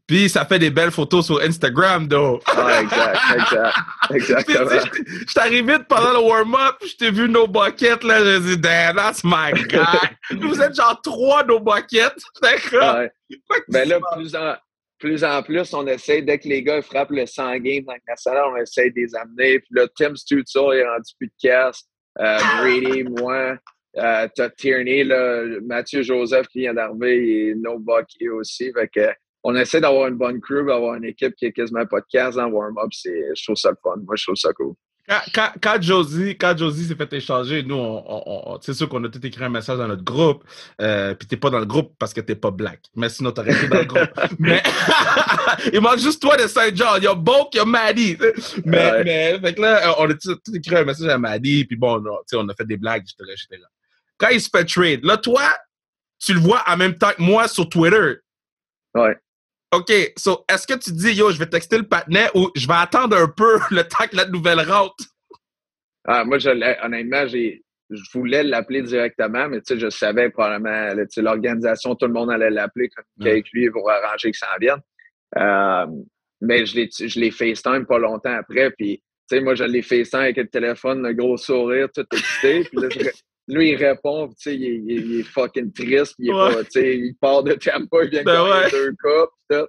[0.08, 2.40] Puis ça fait des belles photos sur Instagram, though.
[2.48, 3.78] Ah, exact, exact.
[4.12, 4.70] Exactement.
[4.70, 8.96] Je suis arrivé pendant le warm-up, je t'ai vu nos buckets, là, je dit, damn,
[8.96, 9.78] that's my guy.
[10.40, 12.16] Vous êtes genre trois nos buckets.
[12.42, 13.02] D'accord.
[13.32, 13.60] Ouais.
[13.68, 14.56] Ben là, plus en,
[14.98, 18.00] plus en plus, on essaie, dès que les gars frappent le 100 game dans le
[18.08, 19.60] national, on essaie de les amener.
[19.60, 21.84] Puis là, Tim Stutzel est rendu plus de casse.
[22.20, 23.56] Euh, Brady, moi.
[23.98, 28.72] Euh, T'as Tierney, là, Mathieu Joseph qui vient d'arriver et No Bucky aussi.
[28.74, 29.10] Fait que
[29.44, 32.50] on essaie d'avoir une bonne crew, d'avoir une équipe qui est quasiment pas de en
[32.50, 32.90] warm-up.
[32.92, 33.96] Je trouve ça le fun.
[34.06, 34.74] Moi, je trouve ça cool.
[35.34, 39.26] Quand, quand, Josie, quand Josie s'est fait échanger, nous, on, c'est sûr qu'on a tout
[39.26, 40.44] écrit un message dans notre groupe.
[40.82, 42.82] Euh, puis t'es pas dans le groupe parce que t'es pas black.
[42.96, 44.12] Mais sinon, t'aurais été dans le groupe.
[44.40, 44.62] mais
[45.74, 46.98] il manque juste toi de Saint-Jean.
[46.98, 48.18] Il y a Boke, il y a Maddie.
[48.66, 51.66] Mais, mais fait que là, on a tout, écrit un message à Maddie.
[51.66, 53.04] Puis bon, on a fait des blagues.
[53.08, 53.68] J'étais là.
[54.20, 55.42] Quand il se fait trade, là, toi,
[56.20, 58.18] tu le vois en même temps que moi sur Twitter.
[58.94, 59.18] Ouais.
[59.72, 62.74] OK, so, est-ce que tu dis, yo, je vais texter le patinet ou je vais
[62.74, 65.04] attendre un peu le temps que la nouvelle rentre?
[66.06, 66.50] Ah, moi, je,
[66.84, 72.14] honnêtement, j'ai, je voulais l'appeler directement, mais tu sais, je savais probablement, l'organisation, tout le
[72.14, 72.90] monde allait l'appeler
[73.22, 74.82] avec lui pour arranger que ça en vienne.
[75.38, 75.86] Euh,
[76.42, 78.98] mais je l'ai, je l'ai FaceTime pas longtemps après, puis
[79.30, 82.82] tu sais, moi, je l'ai FaceTime avec le téléphone, le gros sourire, tout excité, puis
[82.82, 83.00] là, je,
[83.54, 86.98] lui, il répond, tu sais, il, il, est fucking triste, il, est pas, tu sais,
[86.98, 88.72] il part de Tampa, il vient ben de ouais.
[88.72, 89.68] deux coupes, tout.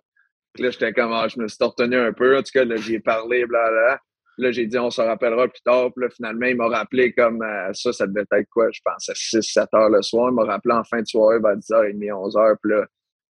[0.53, 2.37] Puis là, j'étais comme, ah, je me suis retenu un peu.
[2.37, 4.01] En tout cas, là, j'ai parlé, blablabla.
[4.39, 5.93] Là, j'ai dit, on se rappellera plus tard.
[5.95, 9.09] Puis là, finalement, il m'a rappelé comme euh, ça, ça devait être quoi, je pense,
[9.09, 10.31] à 6-7 heures le soir.
[10.31, 12.57] Il m'a rappelé en fin de soirée, vers 10h30, 11h.
[12.63, 12.87] Puis là,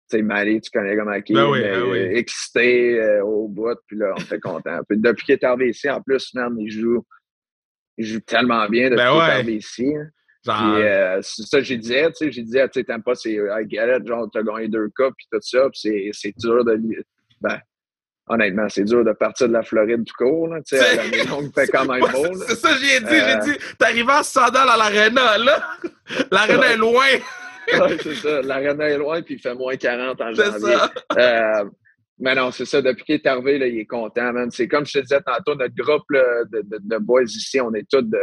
[0.09, 1.97] tu sais, Marie, tu connais comme qui, ben oui, ben oui.
[1.97, 3.77] excité euh, au bout.
[3.87, 4.79] Puis là, on était content.
[4.87, 7.05] Puis depuis qu'il est arrivé ici, en plus, même, il joue,
[7.97, 9.95] il joue tellement bien depuis ben qu'il est arrivé ici.
[9.95, 10.07] Hein.
[10.47, 13.33] Euh, c'est ça que j'ai dit, tu sais, j'ai dit, tu sais, t'aimes pas, c'est
[13.33, 16.79] I get it, genre, t'as gagné deux cups puis tout ça, puis c'est dur de.
[17.41, 17.59] Ben,
[18.27, 21.51] honnêtement, c'est dur de partir de la Floride tout court, là, tu sais, la maison
[21.55, 22.33] fait quand même beau.
[22.47, 25.63] C'est ça, j'ai dit, j'ai euh, dit, t'arrives à Sandal à l'aréna, là.
[26.31, 27.05] L'aréna est loin.
[27.73, 28.41] ouais, c'est ça.
[28.41, 30.75] L'aréna est loin, puis il fait moins 40 en janvier.
[30.75, 30.91] Ça.
[31.17, 31.65] Euh,
[32.19, 32.81] Mais non, c'est ça.
[32.81, 34.51] Depuis qu'il est arrivé, là, il est content, man.
[34.51, 37.87] C'est comme je te disais tantôt, notre groupe de, de, de, boys ici, on est
[37.89, 38.19] tous de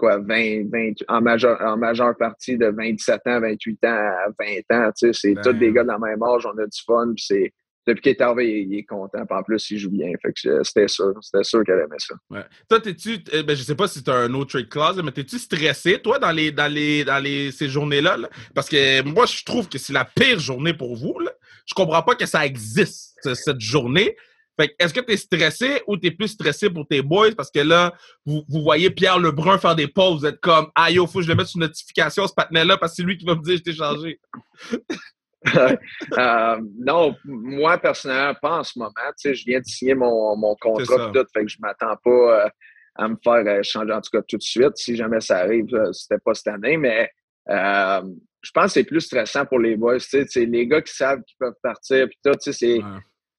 [0.00, 4.76] quoi, 20, 20 en, majeure, en majeure partie de 27 ans, 28 ans à 20
[4.76, 4.90] ans.
[4.98, 7.12] Tu sais, c'est tous des gars de la même âge, on a du fun.
[7.14, 7.52] Puis c'est,
[7.86, 9.26] depuis qu'il est arrivé, il, est content.
[9.26, 10.10] Puis en plus, il joue bien.
[10.22, 11.12] Fait que c'était sûr.
[11.20, 12.14] C'était sûr qu'elle aimait ça.
[12.30, 12.44] Ouais.
[12.68, 15.12] Toi, t'es-tu, euh, ben, je sais pas si tu as un autre trade clause, mais
[15.12, 18.16] t'es-tu stressé, toi, dans les, dans les, dans les, ces journées-là?
[18.54, 21.18] Parce que moi, je trouve que c'est la pire journée pour vous.
[21.18, 21.32] Là.
[21.66, 24.16] Je comprends pas que ça existe, cette journée.
[24.60, 27.34] Fait est-ce que tu es stressé ou tu es plus stressé pour tes boys?
[27.36, 27.94] Parce que là,
[28.26, 31.24] vous, vous voyez Pierre Lebrun faire des pauses, vous êtes comme, ah yo, faut que
[31.24, 33.56] je le mette sur notification, ce patinet-là, parce que c'est lui qui va me dire
[33.56, 34.20] je t'ai changé.
[36.18, 38.92] euh, non, moi, personnellement, pas en ce moment.
[39.18, 42.44] Tu sais, je viens de signer mon, mon contrat tout, fait que je m'attends pas
[42.44, 42.48] euh,
[42.96, 44.76] à me faire euh, changer en tout cas tout de suite.
[44.76, 47.10] Si jamais ça arrive, c'était pas cette année, mais
[47.48, 49.98] je pense que c'est plus stressant pour les boys.
[49.98, 52.80] Tu sais, les gars qui savent qu'ils peuvent partir, puis tout, tu sais,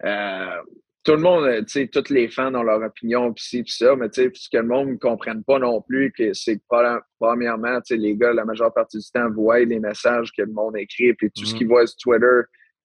[0.04, 0.10] c'est
[1.04, 3.96] tout le monde, tu sais, tous les fans ont leur opinion, puis ci, puis ça,
[3.96, 7.00] mais tu sais, ce que le monde ne comprenne pas non plus, que c'est que
[7.20, 10.52] premièrement, tu sais, les gars, la majeure partie du temps, voient les messages que le
[10.52, 11.58] monde écrit, puis tout ce mm-hmm.
[11.58, 12.42] qu'ils voient sur Twitter,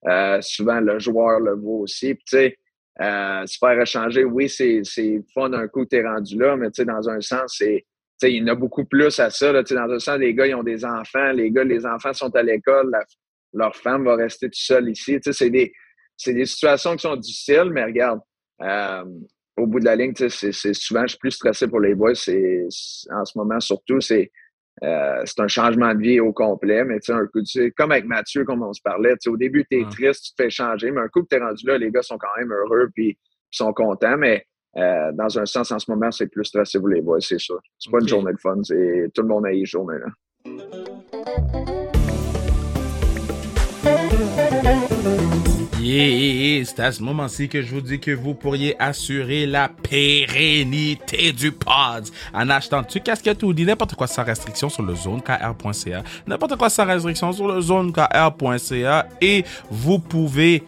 [0.07, 2.15] euh, souvent le joueur le voit aussi.
[2.15, 2.57] Puis tu sais,
[3.01, 4.81] euh, se faire échanger, oui, c'est
[5.33, 7.85] fun un coup, tu es rendu là, mais tu sais, dans un sens, c'est.
[8.19, 9.51] Tu sais, il y en a beaucoup plus à ça.
[9.51, 11.31] Là, tu sais, dans un sens, les gars, ils ont des enfants.
[11.33, 12.91] Les gars, les enfants sont à l'école.
[13.53, 15.19] Leur femme va rester tout seule ici.
[15.19, 15.71] Tu sais, c'est des,
[16.17, 18.19] c'est des situations qui sont difficiles, mais regarde,
[18.61, 19.05] euh,
[19.55, 22.15] au bout de la ligne, c'est souvent, je suis plus stressé pour les boys.
[22.15, 22.67] C'est
[23.11, 24.31] en ce moment, surtout, c'est
[24.83, 26.83] euh, c'est un changement de vie au complet.
[26.83, 27.39] Mais un coup,
[27.75, 30.49] comme avec Mathieu, comme on se parlait, au début, tu es triste, tu te fais
[30.49, 32.89] changer, mais un coup que tu es rendu là, les gars sont quand même heureux
[32.93, 33.17] puis
[33.49, 34.17] sont contents.
[34.17, 34.45] Mais
[34.77, 37.59] euh, dans un sens, en ce moment, c'est plus stressé pour les boys, c'est sûr.
[37.79, 38.61] C'est pas une journée de fun.
[38.61, 40.09] Tout le monde a eu une journée là.
[45.89, 51.31] Et c'est à ce moment-ci que je vous dis que vous pourriez assurer la pérennité
[51.31, 52.05] du pod.
[52.33, 56.85] En achetant tu casquette ou n'importe quoi sans restriction sur le zonekr.ca, n'importe quoi sans
[56.85, 60.63] restriction sur le zonekr.ca et vous pouvez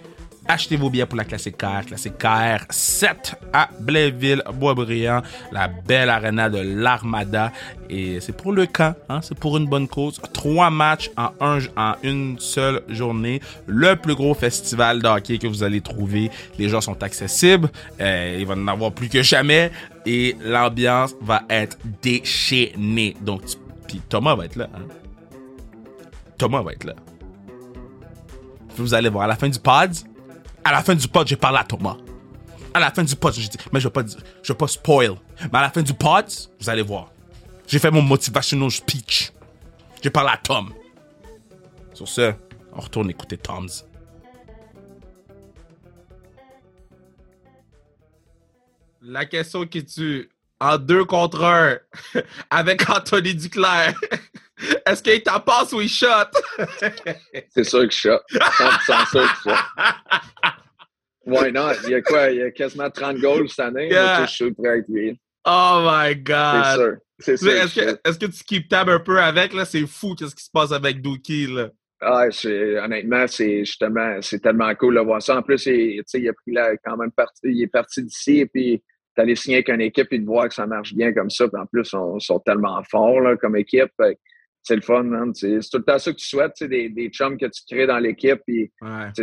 [0.51, 6.09] Achetez vos billets pour la classique KR, classique KR 7 à Blainville, Boisbriand, la belle
[6.09, 7.51] arena de l'Armada.
[7.88, 10.19] Et c'est pour le camp, hein, c'est pour une bonne cause.
[10.33, 13.41] Trois matchs en, un, en une seule journée.
[13.67, 16.31] Le plus gros festival d'hockey que vous allez trouver.
[16.57, 17.69] Les gens sont accessibles.
[18.01, 19.71] Euh, il va en avoir plus que jamais.
[20.07, 23.15] Et l'ambiance va être déchaînée.
[23.21, 23.43] Donc,
[23.88, 24.67] puis Thomas va être là.
[24.73, 24.88] Hein.
[26.39, 26.95] Thomas va être là.
[28.77, 29.91] Vous allez voir à la fin du pod,
[30.63, 31.98] à la fin du pod, j'ai parlé à Thomas.
[32.74, 35.15] À la fin du pod, j'ai dit, mais je vais pas vais pas spoil.
[35.52, 36.26] Mais à la fin du pod,
[36.60, 37.12] vous allez voir.
[37.67, 39.32] J'ai fait mon motivational speech.
[40.02, 40.74] J'ai parlé à Tom.
[41.93, 42.34] Sur ce,
[42.74, 43.86] on retourne écouter Tom's.
[49.02, 51.78] La question qui tue en deux contre un
[52.50, 53.93] avec Anthony Duclair.
[54.86, 56.08] Est-ce qu'il t'en passe ou il shot?
[57.50, 58.19] C'est sûr qu'il shot.
[58.32, 59.58] 100% sûr qu'il shot.
[61.26, 62.30] Ouais, non, il y a quoi?
[62.32, 63.89] Il y a quasiment 30 goals cette année.
[63.91, 64.84] je suis prêt.
[65.45, 66.63] Oh my God!
[66.63, 66.98] C'est sûr.
[67.19, 67.52] C'est sûr.
[67.52, 69.54] Est-ce que, est que, tu keep tab un peu avec?
[69.54, 69.65] là?
[69.65, 71.48] C'est fou qu'est-ce qui se passe avec Dookie.
[71.48, 71.69] Là.
[72.02, 72.28] Ah,
[72.84, 75.38] honnêtement, c'est justement, c'est tellement cool de voir ça.
[75.38, 78.45] En plus, il, il a pris là, quand même parti, il est parti d'ici et
[78.45, 78.82] puis
[79.17, 81.48] d'aller signer avec une équipe et de voir que ça marche bien comme ça.
[81.48, 83.91] Puis en plus, ils sont tellement forts là, comme équipe
[84.69, 85.34] c'est le fun, man.
[85.34, 87.97] C'est tout le temps ça que tu souhaites, des, des chums que tu crées dans
[87.97, 88.71] l'équipe, puis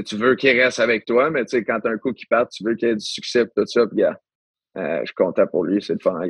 [0.04, 2.64] tu veux qu'ils restent avec toi, mais quand tu as un coup qui part, tu
[2.64, 5.80] veux qu'il y ait du succès, tout ça, puis euh, je suis content pour lui,
[5.80, 6.20] c'est le fun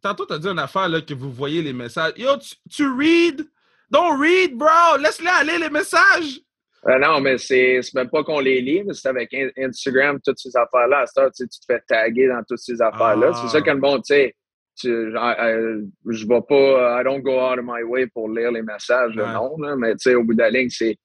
[0.00, 2.14] Tantôt, tu as dit une affaire là, que vous voyez les messages.
[2.16, 3.46] Yo, tu, tu read?
[3.90, 4.96] Don't read, bro!
[4.98, 6.40] Laisse-les aller, les messages!
[6.88, 10.54] Euh, non, mais c'est même pas qu'on les lit, mais c'est avec Instagram, toutes ces
[10.56, 11.04] affaires-là.
[11.34, 13.32] Tu te fais taguer dans toutes ces affaires-là.
[13.34, 13.62] C'est ça ah.
[13.62, 14.34] que le monde, tu sais
[14.82, 19.14] je, je vais pas, I don't go out of my way pour lire les messages,
[19.16, 20.98] non, mais tu sais, au bout de la ligne, c'est,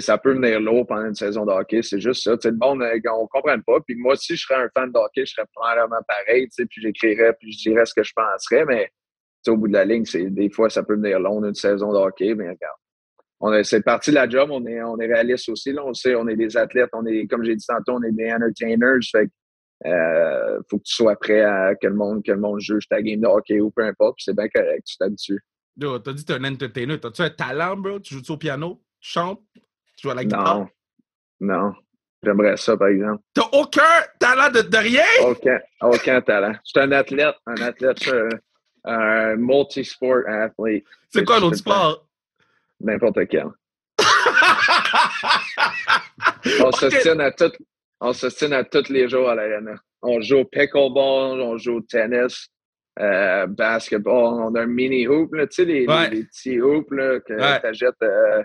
[0.00, 2.36] ça peut venir lourd pendant une saison de hockey, c'est juste ça.
[2.42, 3.80] le monde, euh, on comprenne pas.
[3.86, 7.34] Puis moi, si je serais un fan de hockey, je serais probablement pareil, puis j'écrirais,
[7.38, 8.90] puis je dirais ce que je penserais, mais
[9.46, 11.98] au bout de la ligne, c'est des fois, ça peut venir long une saison de
[11.98, 12.78] hockey, mais regarde.
[13.40, 15.72] On c'est partie de la job, on est, on est réaliste aussi.
[15.72, 18.12] Là, on sait, on est des athlètes, on est, comme j'ai dit tantôt, on est
[18.12, 19.00] des entertainers.
[19.10, 19.28] Fait
[19.86, 23.02] euh, faut que tu sois prêt à que le monde, que le monde juge ta
[23.02, 25.40] game de hockey ou peu importe, c'est bien correct, tu t'habitues.
[25.76, 27.00] Yo, t'as dit que t'es un entertainer.
[27.00, 27.98] T'as-tu un talent, bro?
[27.98, 28.80] Tu joues au piano?
[29.00, 29.42] Tu chantes?
[29.54, 29.62] Tu
[30.02, 30.58] joues à la guitare?
[30.58, 30.68] Non.
[31.40, 31.74] Non.
[32.22, 33.22] J'aimerais ça, par exemple.
[33.34, 33.82] T'as aucun
[34.18, 35.04] talent de, de, rien?
[35.22, 36.54] Aucun, aucun talent.
[36.64, 37.98] Je suis un athlète, un athlète,
[38.84, 40.84] un multi-sport athlète.
[41.10, 42.06] C'est quoi l'autre sport?
[42.80, 43.48] N'importe quel.
[46.60, 47.52] on se tient à tout,
[48.00, 49.74] on se à tous les jours à l'arena.
[50.02, 52.48] On joue au pickleball, on joue au tennis,
[52.98, 54.34] euh, basketball.
[54.34, 57.94] On a un mini hoop, tu sais, les, petits hoops là, que tu achètes.
[58.02, 58.42] Euh,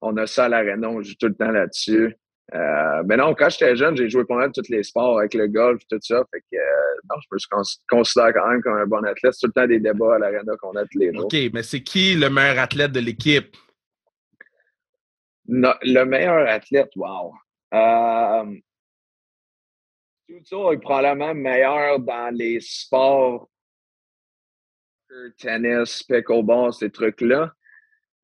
[0.00, 2.16] on a ça à l'arena, on joue tout le temps là-dessus.
[2.54, 5.48] Euh, mais non, quand j'étais jeune, j'ai joué pas mal tous les sports avec le
[5.48, 6.22] golf, tout ça.
[6.32, 9.32] Fait que, euh, non, je me considère quand même comme un bon athlète.
[9.34, 11.24] C'est tout le temps des débats à l'arena qu'on a tous les jours.
[11.24, 13.56] OK, mais c'est qui le meilleur athlète de l'équipe?
[15.48, 17.32] le meilleur athlète, wow.
[17.72, 18.44] Euh,
[20.48, 23.48] ça est probablement meilleur dans les sports
[25.38, 27.52] tennis, pickleball, ces trucs-là.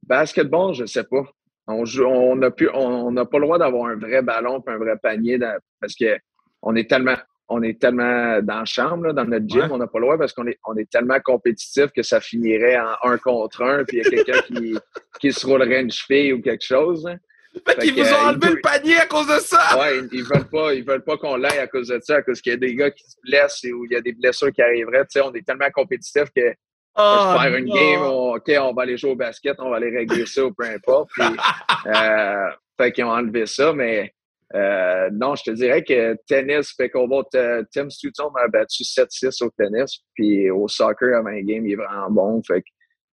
[0.05, 1.25] Basketball, je sais pas.
[1.67, 4.97] On on n'a on n'a pas le droit d'avoir un vrai ballon et un vrai
[5.03, 5.39] panier
[5.81, 6.17] parce que
[6.61, 7.17] on est tellement,
[7.49, 10.33] on est tellement dans la chambre, dans notre gym, on n'a pas le droit parce
[10.33, 14.05] qu'on est, on est tellement compétitif que ça finirait en un contre un, puis il
[14.05, 14.79] y a quelqu'un qui,
[15.21, 17.07] qui se roulerait une cheville ou quelque chose.
[17.07, 17.19] Hein.
[17.67, 19.61] Fait qu'ils vous ont enlevé le panier à cause de ça!
[19.79, 22.41] Ouais, ils veulent pas, ils veulent pas qu'on l'aille à cause de ça, à cause
[22.41, 24.63] qu'il y a des gars qui se blessent ou il y a des blessures qui
[24.63, 25.03] arriveraient.
[25.03, 26.55] Tu sais, on est tellement compétitif que
[26.95, 30.27] Oh, faire une game, OK, on va aller jouer au basket, on va aller régler
[30.27, 31.09] ça ou peu importe.
[31.15, 31.25] Puis,
[31.87, 34.13] euh, fait qu'ils ont enlevé ça, mais
[34.55, 37.25] euh, non, je te dirais que tennis, pickleball,
[37.73, 41.77] Tim Stutton m'a battu 7-6 au tennis, puis au soccer, avant une game, il est
[41.77, 42.43] vraiment bon.
[42.43, 42.67] Fait que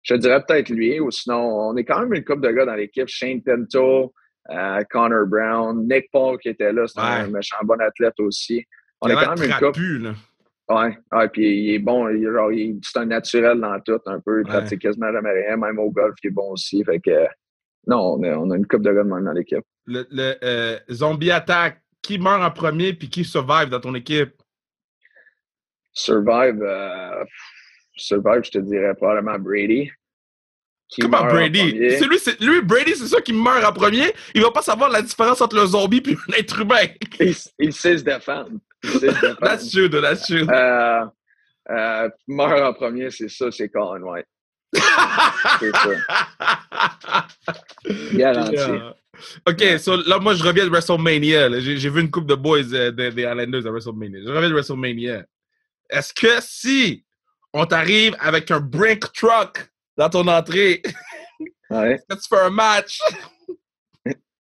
[0.03, 2.67] je te dirais peut-être lui, ou sinon, on est quand même une couple de gars
[2.67, 3.07] dans l'équipe.
[3.07, 4.09] Shane Pinto, euh,
[4.91, 8.65] Connor Brown, Nick Paul qui était là, c'est un méchant bon athlète aussi.
[9.01, 10.15] On est quand même une couple.
[10.71, 14.43] Ouais, ouais puis il est bon, il, c'est un naturel dans tout un peu.
[14.43, 16.85] Il pratique quasiment jamais rien, même au golf, il est bon aussi.
[16.85, 17.27] Fait que
[17.87, 19.65] non, on a, une coupe de gars de même dans l'équipe.
[19.87, 20.05] Le,
[20.43, 24.35] euh, zombie attack, qui meurt en premier puis qui survive dans ton équipe?
[25.93, 27.25] Survive, euh,
[27.97, 29.91] survive, je te dirais probablement Brady.
[31.01, 31.73] Comment Brady?
[31.73, 34.13] lui, lui, Brady, c'est ça qui meurt en premier.
[34.35, 36.87] Il va pas savoir la différence entre le zombie et un être humain.
[37.21, 38.51] il, il sait se défendre.
[39.41, 40.47] that's true, that's true.
[40.49, 41.05] Euh,
[41.71, 44.27] euh, meurt en premier, c'est ça, c'est Colin White.
[44.73, 47.27] c'est ça.
[48.15, 48.57] Garanti.
[49.47, 51.61] OK, so là, moi, je reviens de WrestleMania.
[51.61, 54.21] J'ai vu une coupe de boys euh, des Islanders à WrestleMania.
[54.25, 55.25] Je reviens de WrestleMania.
[55.91, 57.05] Est-ce que si
[57.53, 59.69] on t'arrive avec un brink truck
[59.99, 60.81] dans ton entrée,
[61.71, 61.93] ouais.
[61.93, 63.01] est-ce que tu fais un match?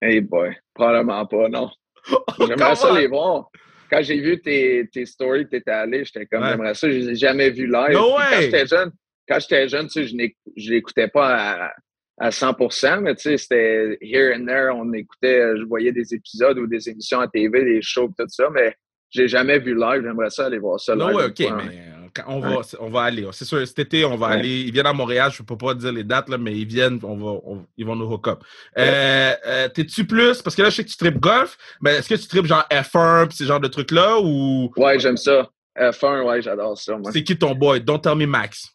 [0.02, 1.70] hey boy, probablement pas, non.
[2.40, 3.52] J'aimerais ça les voir
[3.92, 6.90] quand j'ai vu tes, tes stories que tu étais allé, j'étais comme, j'aimerais ça.
[6.90, 7.94] Je les ai jamais vus live.
[7.94, 8.92] Quand j'étais jeune,
[9.28, 11.74] quand j'étais jeune, tu sais, je l'écoutais pas à,
[12.18, 14.70] à 100%, mais tu sais, c'était here and there.
[14.74, 18.50] On écoutait, je voyais des épisodes ou des émissions à TV, des shows, tout ça,
[18.50, 18.74] mais
[19.10, 20.04] j'ai jamais vu live.
[20.04, 21.08] J'aimerais ça aller voir ça live.
[21.08, 23.28] Non, ouais, OK, mais on, va, on va aller.
[23.32, 24.62] C'est sûr, cet été, on va aller.
[24.62, 27.00] Ils viennent à Montréal, je ne peux pas dire les dates, là, mais ils viennent,
[27.04, 27.40] on va,
[27.78, 28.44] ils vont nous hook up.
[28.78, 32.10] Euh, euh, T'es-tu plus, parce que là, je sais que tu tripes golf, mais est-ce
[32.10, 34.72] que tu tripes genre F1 pis ces genres de trucs-là ou?
[34.78, 35.50] Ouais, j'aime ça.
[35.78, 36.98] F1, ouais, j'adore ça.
[37.12, 37.82] C'est qui ton boy?
[37.82, 38.70] Don't tell me Max.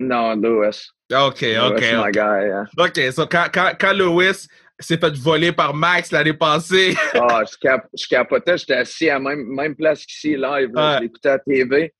[0.00, 0.90] Non, Lewis.
[1.12, 1.80] OK, OK.
[1.80, 2.64] Lewis, my guy, yeah.
[2.78, 4.48] OK, so quand, quand, quand Lewis
[4.82, 6.94] s'est fait voler par Max l'année passée.
[7.14, 10.70] ah, je, cap je capotais, j'étais assis à même, même place qu'ici, live.
[10.74, 11.94] Là, Je l'écoutais à la TV.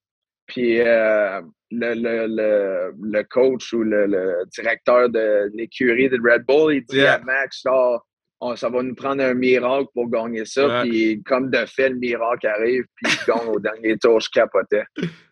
[0.53, 6.85] Puis euh, le, le, le, coach ou le, directeur de l'écurie de Red Bull, il
[6.85, 10.83] dit à Max, oh, ça va nous prendre un miracle pour gagner ça.
[10.83, 14.21] Puis comme de fait, le miracle arrive, puis il gagne au dernier tour.
[14.21, 14.85] Je capotais.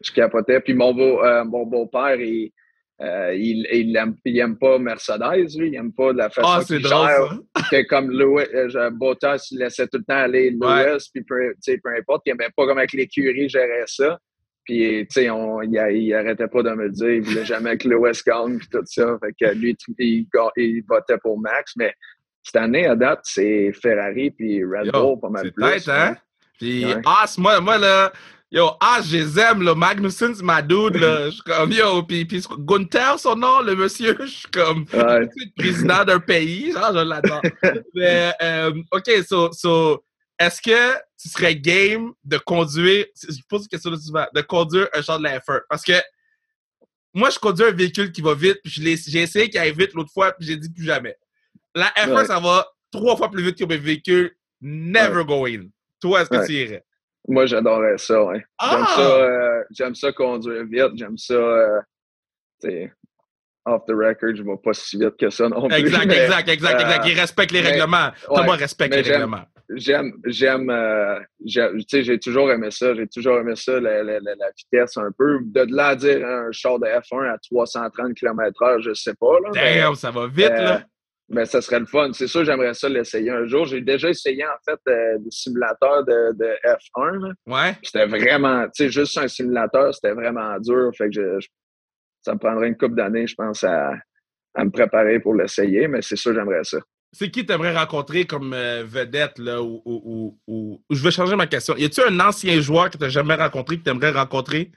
[0.03, 0.61] Je capotais.
[0.61, 2.51] Puis mon, beau, euh, mon beau-père, il,
[3.03, 3.67] euh, il,
[4.25, 5.69] il, aime, pas Mercedes, lui.
[5.69, 7.39] Il aime pas la façon ah, qu'il gère.
[7.71, 11.91] Que comme Louis, euh, Bottas, il laissait tout le temps aller Lewis, puis peu, peu
[11.99, 12.23] importe.
[12.25, 14.19] Il aimait pas comme avec l'écurie gérait ça.
[14.65, 17.11] Puis, tu sais, il, il, arrêtait pas de me le dire.
[17.11, 19.19] Il voulait jamais que Lewis gagne, puis tout ça.
[19.21, 21.73] Fait que lui, il, il, votait pour Max.
[21.77, 21.95] Mais
[22.43, 25.65] cette année, à date, c'est Ferrari puis Red Bull pas mal plus.
[25.65, 26.17] Tête, hein?
[26.59, 28.13] Puis, As, moi, moi, là,
[28.53, 29.77] Yo, ah, je les aime, là.
[29.77, 31.25] Magnussen, c'est ma dude, là.
[31.27, 35.29] Je suis comme, yo, puis, puis Gunther, son nom, le monsieur, je suis comme, ouais.
[35.57, 37.43] président d'un pays, genre, je l'adore.
[37.95, 40.03] Mais, euh, OK, so, so
[40.37, 45.03] est-ce que tu serais game de conduire, je pose une question souvent, de conduire un
[45.03, 45.61] char de la F1?
[45.69, 45.93] Parce que
[47.13, 50.13] moi, je conduis un véhicule qui va vite, puis j'ai essayé qu'il aille vite l'autre
[50.13, 51.17] fois, puis j'ai dit plus jamais.
[51.75, 55.69] La F1, ça va trois fois plus vite que mes véhicules, never going.
[56.01, 56.85] Toi, est-ce que tu irais?
[57.29, 58.43] Moi, j'adorerais ça, ouais.
[58.63, 59.21] J'aime ça, ah!
[59.21, 61.81] euh, j'aime ça conduire vite, j'aime ça, euh,
[63.67, 65.77] off the record, je ne vais pas si vite que ça non plus.
[65.77, 67.07] Exact, exact, exact, exact.
[67.07, 68.11] Il respecte les règlements.
[68.25, 69.45] Thomas respecte les règlements.
[69.75, 72.95] J'aime, j'aime, euh, tu sais, j'ai toujours aimé ça.
[72.95, 75.39] J'ai toujours aimé ça, la, la, la, vitesse un peu.
[75.45, 79.39] De là à dire un char de F1 à 330 km/h, je sais pas.
[79.45, 80.83] Là, Damn, ça va vite, là.
[81.29, 82.13] Ben, ça serait le fun.
[82.13, 83.65] C'est sûr, j'aimerais ça l'essayer un jour.
[83.65, 87.33] J'ai déjà essayé, en fait, euh, des simulateurs de, de F1.
[87.47, 87.77] Ouais.
[87.85, 90.91] C'était vraiment, tu sais, juste un simulateur, c'était vraiment dur.
[90.99, 91.47] Fait que je,
[92.23, 93.93] ça me prendrait une couple d'années, je pense, à,
[94.55, 96.79] à me préparer pour l'essayer, mais c'est sûr, j'aimerais ça.
[97.13, 101.47] C'est qui t'aimerais rencontrer comme euh, vedette, là, ou, ou, ou, Je vais changer ma
[101.47, 101.77] question.
[101.77, 104.71] Y a-tu un ancien joueur que tu n'as jamais rencontré que tu aimerais rencontrer?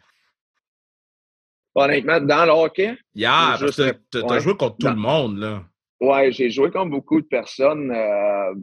[1.76, 2.98] Honnêtement, dans le hockey?
[3.14, 5.64] Yeah, parce que tu as joué contre tout le monde, là.
[6.00, 7.92] Ouais, j'ai joué contre beaucoup de personnes.
[7.92, 8.54] Euh,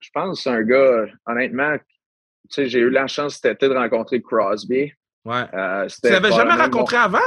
[0.00, 1.84] je pense que c'est un gars, honnêtement, tu
[2.50, 4.92] sais, j'ai eu la chance cet été de rencontrer Crosby.
[5.24, 5.44] Ouais.
[5.54, 7.18] Euh, tu l'avais jamais rencontré avant?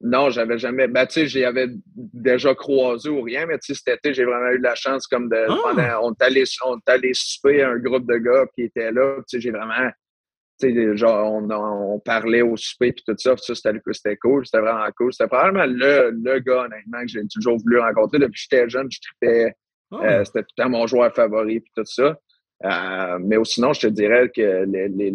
[0.00, 0.86] Non, j'avais jamais.
[0.86, 4.50] Ben, tu sais, j'avais déjà croisé ou rien, mais tu sais, cet été, j'ai vraiment
[4.50, 5.46] eu la chance comme de.
[5.48, 6.00] Ah!
[6.02, 9.16] on est allé, on allé souper un groupe de gars qui étaient là.
[9.18, 9.90] Tu sais, j'ai vraiment.
[10.60, 13.36] Tu sais, genre, on, on, parlait au souper puis tout ça.
[13.36, 14.46] ça, c'était cool.
[14.46, 15.12] C'était vraiment cool.
[15.12, 18.18] C'était probablement le, le gars, honnêtement, que j'ai toujours voulu rencontrer.
[18.18, 19.54] Depuis que j'étais jeune, je trippais.
[19.90, 19.96] Ah!
[20.04, 22.16] Euh, c'était tout le temps mon joueur favori puis tout ça.
[22.64, 25.14] Euh, mais sinon, je te dirais que les, les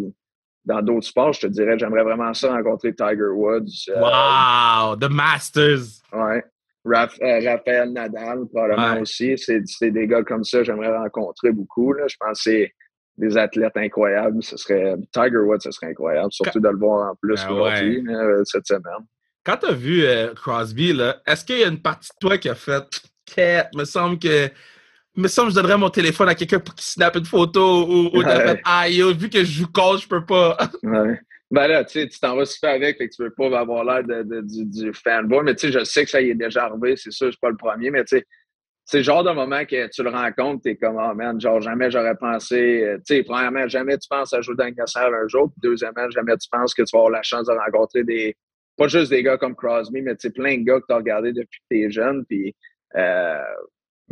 [0.66, 3.90] dans d'autres sports, je te dirais, j'aimerais vraiment ça rencontrer Tiger Woods.
[3.90, 4.96] Euh, wow!
[4.96, 6.02] The Masters!
[6.12, 6.44] Ouais.
[6.86, 9.36] Euh, Raphaël Nadal, probablement aussi.
[9.38, 11.94] C'est des gars comme ça, j'aimerais rencontrer beaucoup.
[11.94, 12.08] Là.
[12.08, 12.74] Je pense que c'est
[13.18, 14.44] des athlètes incroyables.
[14.44, 18.06] Ce serait Tiger Woods, ce serait incroyable, surtout de le voir en plus ben aujourd'hui,
[18.46, 19.06] cette semaine.
[19.46, 22.50] Quand tu as vu euh, Crosby, est-ce qu'il y a une partie de toi qui
[22.50, 22.84] a fait
[23.26, 24.50] Quête, me semble que
[25.16, 28.10] me semble que je donnerais mon téléphone à quelqu'un pour qu'il snap une photo ou,
[28.14, 28.62] ou ouais.
[28.66, 30.58] aïe, vu que je joue coach, je peux pas.
[30.84, 31.20] ouais.
[31.52, 33.84] Ben là, tu sais, tu t'en vas super avec, fait que tu veux pas avoir
[33.84, 36.66] l'air de, du, du, fanboy, mais tu sais, je sais que ça y est déjà
[36.66, 38.26] arrivé, c'est sûr, je suis pas le premier, mais tu sais,
[38.86, 41.92] c'est le genre de moment que tu le rencontres, t'es comme, oh man, genre, jamais
[41.92, 45.52] j'aurais pensé, euh, tu sais, premièrement, jamais tu penses à jouer dans le un jour,
[45.52, 48.36] puis deuxièmement, jamais tu penses que tu vas avoir la chance de rencontrer des,
[48.76, 50.98] pas juste des gars comme Crosby, mais tu sais, plein de gars que tu as
[50.98, 52.56] regardé depuis que t'es jeune, puis
[52.96, 53.44] euh,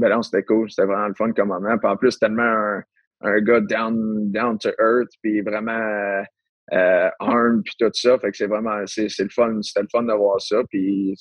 [0.02, 0.70] mais non, c'était cool.
[0.70, 1.78] C'était vraiment le fun comme moment.
[1.78, 2.84] Puis en plus, tellement un,
[3.22, 6.24] un gars down, down to earth, puis vraiment euh,
[6.74, 8.18] euh puis tout ça.
[8.20, 9.62] Fait que c'est vraiment, c'est, le fun.
[9.62, 10.58] C'était le fun de voir ça.
[10.70, 11.16] Puis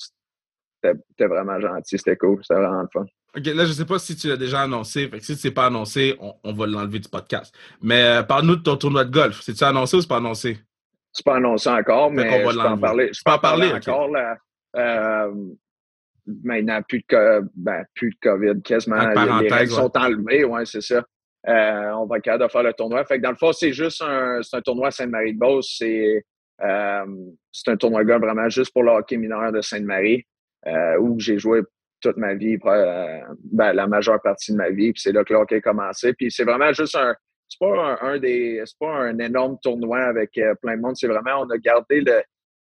[0.83, 1.97] c'était vraiment gentil.
[1.97, 2.39] C'était cool.
[2.41, 3.05] C'était vraiment le fun.
[3.37, 5.07] OK, là, je sais pas si tu l'as déjà annoncé.
[5.07, 7.55] Fait que si c'est pas annoncé, on, on va l'enlever du podcast.
[7.81, 9.39] Mais euh, parle-nous de ton tournoi de golf.
[9.41, 10.59] C'est-tu annoncé ou c'est pas annoncé?
[11.13, 13.09] C'est pas annoncé encore, mais je peux en parler.
[13.13, 14.09] Je peux en parler, encore.
[14.09, 14.37] Là,
[14.77, 15.33] euh,
[16.25, 19.07] maintenant plus de, ben, plus de COVID, quasiment.
[19.41, 21.03] Les règles sont enlevées, ouais, c'est ça.
[21.47, 23.03] Euh, on va être capable de faire le tournoi.
[23.05, 25.75] Fait que dans le fond, c'est juste un, c'est un tournoi à Sainte-Marie-de-Beauce.
[25.79, 26.23] C'est,
[26.61, 27.05] euh,
[27.51, 30.23] c'est un tournoi golf vraiment juste pour le hockey mineur de Sainte-Marie,
[30.67, 31.61] euh, où j'ai joué
[31.99, 34.91] toute ma vie, ben, la majeure partie de ma vie.
[34.91, 36.13] Puis c'est là que le hockey a commencé.
[36.13, 37.15] Puis c'est vraiment juste un,
[37.47, 40.95] c'est pas un, des, c'est pas un énorme tournoi avec plein de monde.
[40.95, 42.21] C'est vraiment, on a gardé le,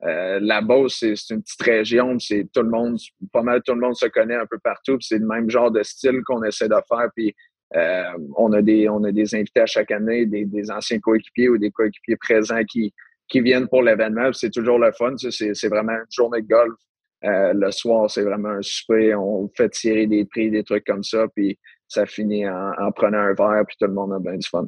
[0.03, 2.97] euh, la Beauce, c'est une petite région, c'est tout le monde,
[3.31, 5.81] pas mal tout le monde se connaît un peu partout, c'est le même genre de
[5.83, 7.07] style qu'on essaie de faire.
[7.15, 7.33] Puis
[7.75, 8.03] euh,
[8.37, 11.71] on a des on a des invités à chaque année, des, anciens coéquipiers ou des
[11.71, 12.93] coéquipiers présents qui
[13.29, 14.31] qui viennent pour l'événement.
[14.33, 15.15] C'est toujours le fun.
[15.17, 16.75] C'est vraiment une journée de golf.
[17.23, 19.15] Euh, le soir, c'est vraiment un souper.
[19.15, 23.33] On fait tirer des prix, des trucs comme ça, puis ça finit en, prenant un
[23.33, 24.67] verre, puis tout le monde a bien du fun.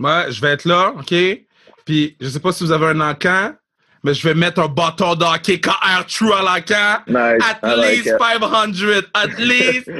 [0.00, 1.14] Ouais, je vais être là, OK?
[1.84, 3.54] Puis je sais pas si vous avez un encan,
[4.02, 7.02] mais je vais mettre un bâton d'hockey KR True à la can.
[7.06, 7.42] Nice.
[7.62, 9.02] At least 500.
[9.14, 9.90] At least.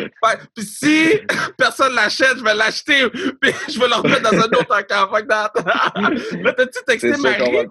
[0.54, 1.20] Puis si
[1.58, 3.08] personne l'achète, je vais l'acheter.
[3.40, 5.08] Puis je vais le remettre dans un autre encan.
[5.08, 5.52] Fuck that.
[6.42, 7.68] là, t'as-tu texté Marie?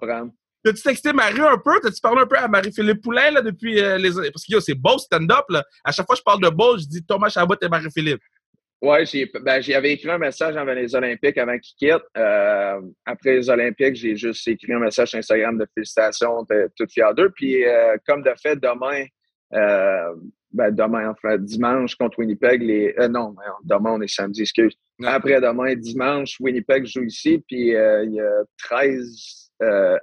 [0.63, 1.79] T'as-tu texté Marie un peu?
[1.81, 4.11] T'as-tu parlé un peu à Marie-Philippe Poulain là, depuis euh, les...
[4.31, 5.45] Parce que c'est beau stand-up.
[5.49, 5.63] Là.
[5.83, 8.21] À chaque fois que je parle de beau, je dis Thomas Chabot et Marie-Philippe.
[8.81, 12.07] Oui, j'y ben, écrit un message avant les Olympiques avant qu'ils quittent.
[12.17, 16.91] Euh, après les Olympiques, j'ai juste écrit un message sur Instagram de félicitations, t'es toute
[16.91, 17.29] fière d'eux.
[17.29, 19.05] Puis, euh, comme de fait, demain,
[19.53, 20.15] euh,
[20.51, 22.95] ben, demain, enfin, dimanche contre Winnipeg, les.
[22.97, 24.73] Euh, non, demain, on est samedi, excuse.
[25.03, 29.51] Après demain, dimanche, Winnipeg joue ici, puis il y a 13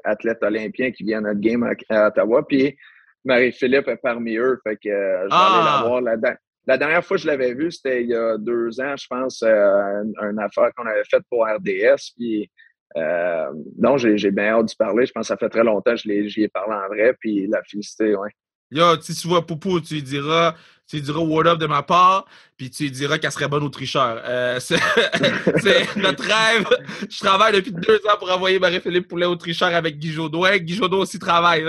[0.05, 2.47] athlètes olympiens qui viennent à notre game à, Ottawa.
[2.47, 2.77] Puis,
[3.25, 4.61] Marie-Philippe est parmi eux.
[4.63, 5.85] Fait que je vais aller la ah!
[5.85, 6.35] voir là-dedans.
[6.69, 9.43] La dernière fois que je l'avais vu, c'était il y a deux ans, je pense,
[9.43, 12.13] euh, une, affaire qu'on avait faite pour RDS.
[12.15, 12.51] Puis,
[12.95, 13.47] euh,
[13.79, 15.07] non, j'ai bien hâte d'y parler.
[15.07, 17.17] Je pense que ça fait très longtemps que j'y ai parlé en vrai.
[17.19, 18.29] Puis, la félicité, oui.
[18.71, 20.55] Yo, si tu vois Poupou, tu lui diras,
[20.87, 22.27] tu lui diras word up de ma part,
[22.59, 24.21] puis tu lui diras qu'elle serait bonne au tricheur.
[24.27, 26.69] Euh, c'est notre rêve.
[27.09, 30.59] Je travaille depuis deux ans pour envoyer Marie-Philippe Poulet au tricheur avec Guy Jodoin.
[30.59, 31.65] Guy Jodoin aussi travaille.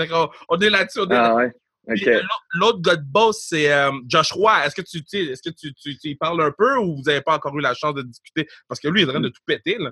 [0.50, 1.00] On, est là-dessus.
[1.08, 1.50] Ah, ouais.
[2.54, 4.66] L'autre gars de boss, c'est euh, Josh Roy.
[4.66, 7.34] Est-ce que, tu, est-ce que tu, tu, tu, parles un peu ou vous n'avez pas
[7.34, 8.46] encore eu la chance de discuter?
[8.68, 9.76] Parce que lui, il est en train de tout péter.
[9.78, 9.90] Là.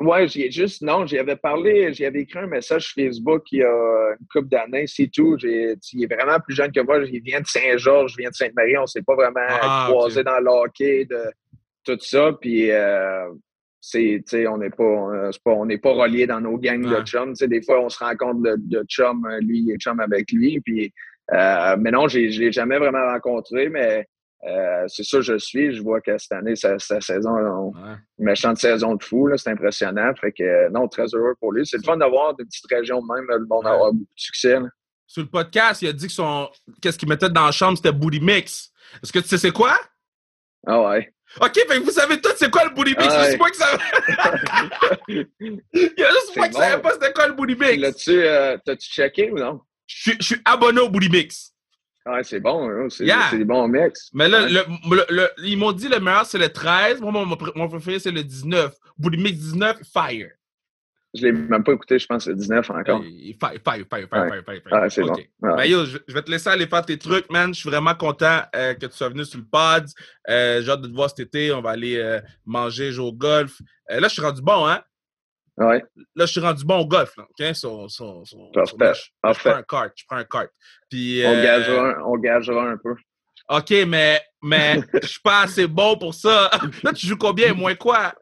[0.00, 3.60] Ouais, j'ai juste, non, j'y avais parlé, j'y avais écrit un message sur Facebook il
[3.60, 5.36] y a une couple d'années, c'est tout.
[5.40, 8.76] il est vraiment plus jeune que moi, il vient de Saint-Georges, il vient de Sainte-Marie,
[8.76, 11.30] on ne s'est pas vraiment ah, croisé dans le hockey, de
[11.84, 13.30] tout ça, puis euh,
[13.80, 17.34] c'est, on n'est pas, on n'est pas reliés dans nos gangs de chums.
[17.34, 20.92] des fois, on se rencontre de, de chum, lui, il est chum avec lui, puis,
[21.32, 24.06] euh, mais non, je ne l'ai jamais vraiment rencontré, mais
[24.46, 25.74] euh, c'est ça, je suis.
[25.74, 27.72] Je vois que cette année, sa, saison,
[28.18, 30.12] une méchante saison de fou, c'est impressionnant.
[30.20, 31.66] Fait que, non, très heureux pour lui.
[31.66, 34.58] C'est le fun d'avoir des petites régions même, le monde avoir beaucoup de succès.
[35.06, 36.48] Sur le podcast, il a dit que son.
[36.82, 38.70] Qu'est-ce qu'il mettait dans la chambre, c'était Booty Mix.
[39.02, 39.78] Est-ce que tu sais c'est quoi?
[40.66, 41.10] Ah ouais.
[41.40, 43.08] OK, fait que vous savez tous c'est quoi le Booty Mix.
[43.10, 43.78] Ah, pas que ça.
[45.08, 47.76] il y a juste ça savait pas c'était quoi le Booty Mix.
[47.76, 49.60] L'as-tu, euh, t'as-tu checké ou non?
[49.86, 51.54] Je suis abonné au Booty Mix.
[52.06, 53.06] Ah, c'est bon, hein, c'est
[53.38, 54.10] des bons mix.
[54.12, 57.00] Mais là, le, ils m'ont dit le meilleur, c'est le 13.
[57.00, 58.74] Moi, mon, préféré, c'est le 19.
[58.98, 60.28] Booty Mix 19, Fire.
[61.14, 63.00] Je ne l'ai même pas écouté, je pense, le 19 encore.
[63.00, 65.16] Fire, fire, fire, fire, fire, Ah, c'est bon.
[65.40, 67.54] Ben, yo, je, vais te laisser aller faire tes trucs, man.
[67.54, 69.86] Je suis vraiment content euh, que tu sois venu sur le pod.
[70.28, 71.52] Euh, j'ai hâte de te voir cet été.
[71.52, 73.60] On va aller euh, manger, jouer au golf.
[73.88, 74.82] là, je suis rendu bon, hein?
[75.56, 75.84] Ouais.
[76.16, 77.16] Là, je suis rendu bon au golf.
[77.16, 77.54] Là, OK?
[77.54, 79.92] So, so, so, je, prends un kart.
[79.94, 80.50] Je prends un kart.
[80.90, 82.94] Puis, on, euh, gagera, on gagera un peu.
[83.48, 86.50] OK, mais, mais je suis pas assez bon pour ça.
[86.82, 87.54] Là, tu joues combien?
[87.54, 88.14] Moins quoi?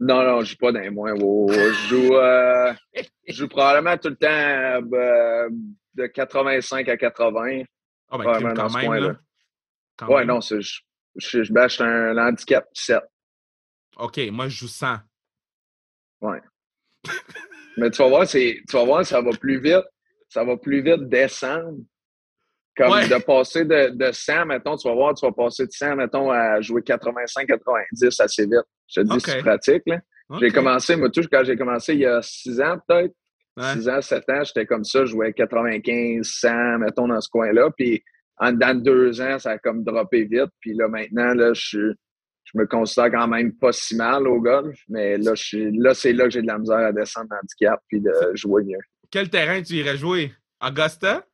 [0.00, 1.14] Non, non, je joue pas dans les moins.
[1.14, 2.74] Je joue, euh,
[3.26, 5.48] je joue probablement tout le temps euh,
[5.94, 7.62] de 85 à 80.
[8.10, 10.08] Ah, ben, quand même, là.
[10.08, 13.00] ouais, non, je, je, je bâche un handicap 7.
[13.96, 14.98] OK, moi, je joue 100.
[16.24, 16.40] Ouais.
[17.76, 19.84] Mais tu vas voir, tu vas voir, ça va plus vite.
[20.28, 21.78] Ça va plus vite descendre.
[22.76, 25.94] Comme de passer de, de 100, mettons, tu vas voir, tu vas passer de 100,
[25.94, 28.64] mettons, à jouer 85-90 assez vite.
[28.88, 30.00] Je te dis, c'est pratique, là.
[30.40, 33.14] J'ai commencé, moi, tout, quand j'ai commencé il y a 6 ans, peut-être.
[33.56, 37.70] 6 ans, 7 ans, j'étais comme ça, je jouais 95, 100, mettons, dans ce coin-là.
[37.76, 38.02] Puis,
[38.38, 40.50] en dedans de deux ans, ça a comme droppé vite.
[40.58, 41.92] Puis là, maintenant, là, je suis
[42.54, 46.24] je me considère quand même pas si mal au golf, mais là, là c'est là
[46.24, 48.78] que j'ai de la misère à descendre handicap puis de jouer mieux.
[49.10, 50.32] Quel terrain tu irais jouer?
[50.60, 51.24] Augusta?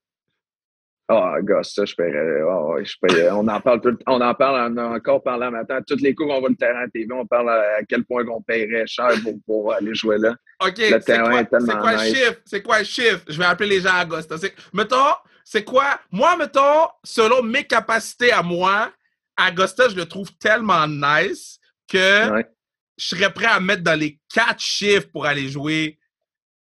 [1.13, 2.43] Ah, oh, Augusta, je paierais.
[2.43, 3.31] Oh, je paierais.
[3.33, 5.81] On en parle tout, on en parle, on a encore parlé matin.
[5.85, 8.41] Toutes les coups qu'on voit le terrain à TV, on parle à quel point on
[8.41, 9.09] paierait cher
[9.45, 10.37] pour, aller jouer là.
[10.65, 12.41] OK, le terrain est, tellement C'est quoi le chiffre?
[12.45, 13.21] C'est quoi le chiffre?
[13.29, 14.37] Je vais appeler les gens à Augusta.
[14.73, 15.15] Mettons,
[15.45, 15.99] c'est quoi?
[16.13, 18.93] Moi, mettons, selon mes capacités à moi,
[19.49, 22.45] Augusta, je le trouve tellement nice que
[22.97, 25.99] je serais prêt à mettre dans les quatre chiffres pour aller jouer.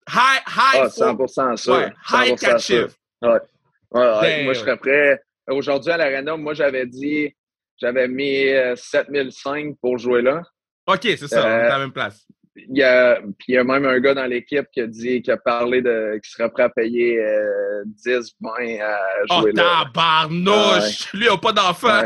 [0.09, 0.81] High, high.
[0.81, 1.91] Ah, 100% ça.
[2.11, 2.95] high quatre chiffres.
[3.21, 3.39] Ouais.
[3.91, 5.21] Ouais, moi, je serais prêt.
[5.47, 7.33] Aujourd'hui, à l'Arena, moi, j'avais dit,
[7.79, 10.41] j'avais mis 7005 euh, pour jouer là.
[10.87, 12.25] OK, c'est ça, on est à la même place
[12.55, 15.21] il y a, puis il y a même un gars dans l'équipe qui a dit,
[15.21, 17.19] qui a parlé de, qui serait prêt à payer
[17.85, 18.51] 10, euh, 20
[18.81, 18.99] à
[19.29, 19.83] oh, jouer oh, là.
[19.85, 21.13] tabarnouche!
[21.13, 22.01] Lui, il n'a pas d'enfant!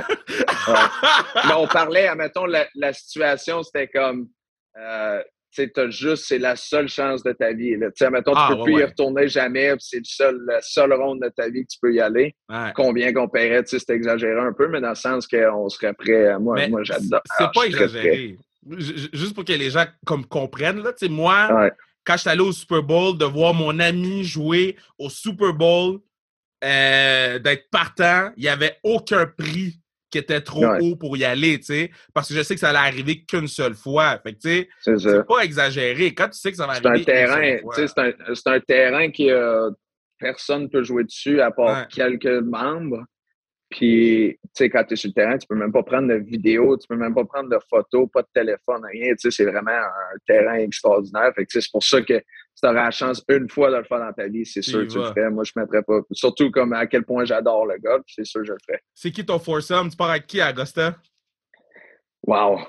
[1.47, 4.29] Mais on parlait, admettons, la, la situation, c'était comme,
[4.77, 5.21] euh,
[5.53, 7.73] tu sais, juste, c'est la seule chance de ta vie.
[7.77, 10.61] Tu sais, admettons, tu ne ah, peux plus y retourner jamais, c'est le seul, la
[10.61, 12.35] seule ronde de ta vie que tu peux y aller.
[12.73, 15.93] Combien qu'on paierait, tu sais, c'est exagéré un peu, mais dans le sens qu'on serait
[15.93, 16.39] prêt.
[16.39, 17.21] Moi, moi j'adore.
[17.37, 18.37] C'est pas exagéré
[18.77, 21.69] juste pour que les gens comme, comprennent, là, moi,
[22.03, 25.99] quand je suis allé au Super Bowl, de voir mon ami jouer au Super Bowl,
[26.63, 31.59] euh, d'être partant, il n'y avait aucun prix qui était trop haut pour y aller,
[32.13, 34.19] parce que je sais que ça allait arriver qu'une seule fois.
[34.19, 34.39] Fait que,
[34.97, 36.13] c'est pas exagéré.
[36.13, 37.01] Quand tu sais que ça va arriver.
[37.01, 39.69] Un terrain, c'est un, un, terrain qui euh,
[40.17, 43.03] personne ne peut jouer dessus à part quelques membres.
[43.69, 46.13] Puis, tu sais, quand tu es sur le terrain, tu peux même pas prendre de
[46.13, 49.13] vidéo, tu peux même pas prendre de photos, pas de téléphone, rien.
[49.15, 51.33] Tu sais, c'est vraiment un terrain extraordinaire.
[51.35, 53.83] Fait que c'est pour ça que si tu aurais la chance une fois de le
[53.83, 55.29] faire dans ta vie, c'est sûr que tu le ferais.
[55.29, 55.99] Moi, je ne mettrais pas.
[56.11, 58.81] Surtout comme à quel point j'adore le golf, c'est sûr que je le ferais.
[58.93, 59.89] C'est qui ton foursome?
[59.89, 60.95] Tu pars avec qui à Augusta?
[62.25, 62.61] Wow!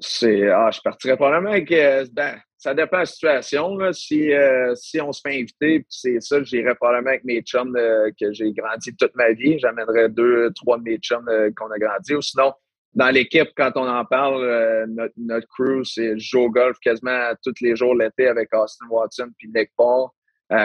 [0.00, 0.48] C'est.
[0.48, 1.70] Ah, je partirais probablement avec.
[1.70, 3.76] Euh, ben, ça dépend de la situation.
[3.76, 3.92] Là.
[3.92, 8.08] Si, euh, si on se fait inviter, c'est ça, j'irais probablement avec mes chums euh,
[8.18, 9.58] que j'ai grandi toute ma vie.
[9.58, 12.14] J'amènerais deux, trois de mes chums euh, qu'on a grandi.
[12.14, 12.52] Ou sinon,
[12.94, 17.54] dans l'équipe, quand on en parle, notre, notre, crew, c'est joue au golf quasiment tous
[17.62, 20.10] les jours l'été avec Austin Watson puis Nick Paul.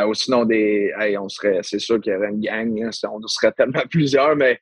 [0.08, 2.80] ou sinon, des, on serait, c'est sûr qu'il y aurait une gang.
[2.84, 4.60] Hein, on serait tellement plusieurs, mais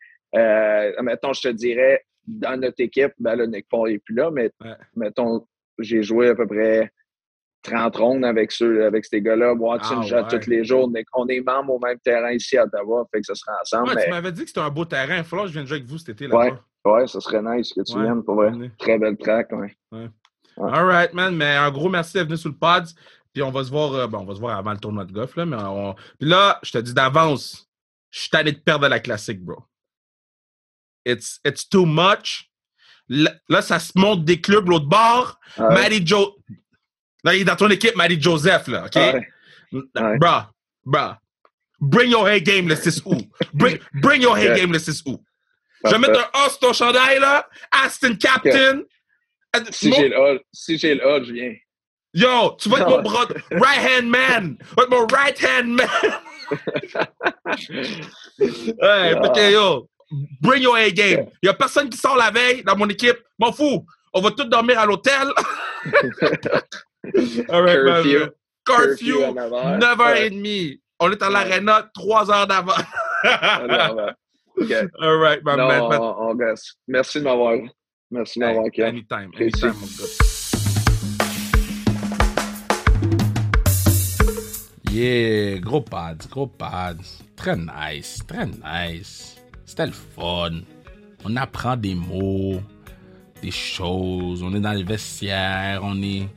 [1.01, 4.51] mettons, je te dirais, dans notre équipe, ben là, Nick Paul n'est plus là, mais
[4.95, 5.45] mettons,
[5.79, 6.91] j'ai joué à peu près
[7.65, 9.53] 30 rondes avec ceux, avec ces gars-là.
[9.53, 10.89] Watson ah, tous les jours.
[11.13, 13.99] On est, membres au même terrain ici à Ottawa, fait que ça sera ensemble.
[14.01, 15.17] Tu m'avais dit que c'était un beau terrain.
[15.17, 16.59] Il je vienne jouer avec vous cet été là-bas.
[16.85, 18.51] Ouais, ouais, ça serait nice que tu viennes pour vrai.
[18.77, 19.75] Très belle track, ouais.
[20.57, 21.35] All right, man.
[21.35, 22.85] Mais un gros merci d'être venu sur le pod.
[23.33, 25.11] Puis on va se voir, euh, bon, on va se voir avant le tournoi de
[25.11, 25.45] golf, là.
[25.45, 25.57] Mais
[26.17, 27.69] Puis là, je te dis d'avance,
[28.09, 29.61] je suis allé de perdre la classique, bro.
[31.05, 32.49] It's, it's too much.
[33.09, 35.37] Là, ça se monte des clubs l'autre bord.
[35.57, 36.05] Ouais.
[36.05, 36.29] Joe.
[37.25, 38.95] Là, il est dans ton équipe, Maddie Joseph, là, OK?
[38.95, 39.27] Ouais.
[40.19, 40.41] Bro,
[40.85, 41.13] bro.
[41.81, 43.25] Bring your head game le 6 août.
[43.53, 45.19] Bring, bring your head game le 6 août.
[45.83, 47.49] Je vais mettre un os sur ton chandail, là.
[47.71, 48.83] Aston Captain.
[49.71, 51.55] Si j'ai le si j'ai le je viens.
[52.13, 54.57] Yo, tu vas être mon bras, right hand man.
[54.57, 55.87] Tu vas être mon right hand man.
[58.81, 59.49] hey, ah.
[59.49, 59.89] yo,
[60.41, 61.25] bring your A game.
[61.41, 63.17] Il y a personne qui sort la veille dans mon équipe.
[63.39, 63.85] M'en fous.
[64.13, 65.27] On va tous dormir à l'hôtel.
[67.49, 68.31] All right, Curfew.
[68.65, 69.33] Curfew,
[69.79, 70.79] 9h30.
[70.99, 72.73] On est à l'arena 3 heures d'avant.
[74.57, 74.87] okay.
[75.01, 76.01] All right, my no, man.
[76.01, 76.55] On, on,
[76.87, 77.57] Merci de m'avoir.
[78.11, 78.65] Merci de m'avoir.
[78.65, 79.31] Anytime.
[79.37, 80.35] Anytime, mon gars.
[84.95, 87.21] Yeah, gros pads, gros pads.
[87.35, 89.35] Très nice, très nice.
[89.65, 90.61] C'était le fun.
[91.25, 92.61] On apprend des mots,
[93.41, 94.41] des choses.
[94.41, 96.29] On est dans le vestiaire, on est.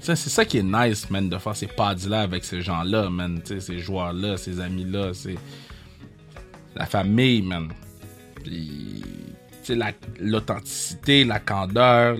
[0.00, 3.40] C'est ça qui est nice, man, de faire ces pads-là avec ces gens-là, man.
[3.44, 5.12] ces joueurs-là, ces amis-là.
[5.12, 5.36] C'est
[6.74, 7.68] la famille, man.
[8.42, 9.02] Puis,
[10.20, 12.16] l'authenticité, la, candeur.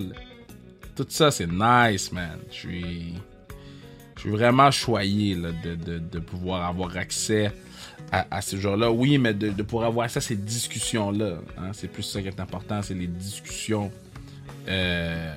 [0.97, 2.39] Tout ça, c'est nice, man.
[2.51, 3.15] Je suis
[4.19, 7.53] je suis vraiment choyé de, pouvoir avoir accès
[8.11, 8.91] à, ces jours-là.
[8.91, 11.39] Oui, mais de, pouvoir avoir à ces discussions-là.
[11.57, 11.71] Hein.
[11.73, 13.93] c'est plus ça qui est important, c'est les discussions.
[14.67, 15.33] Euh,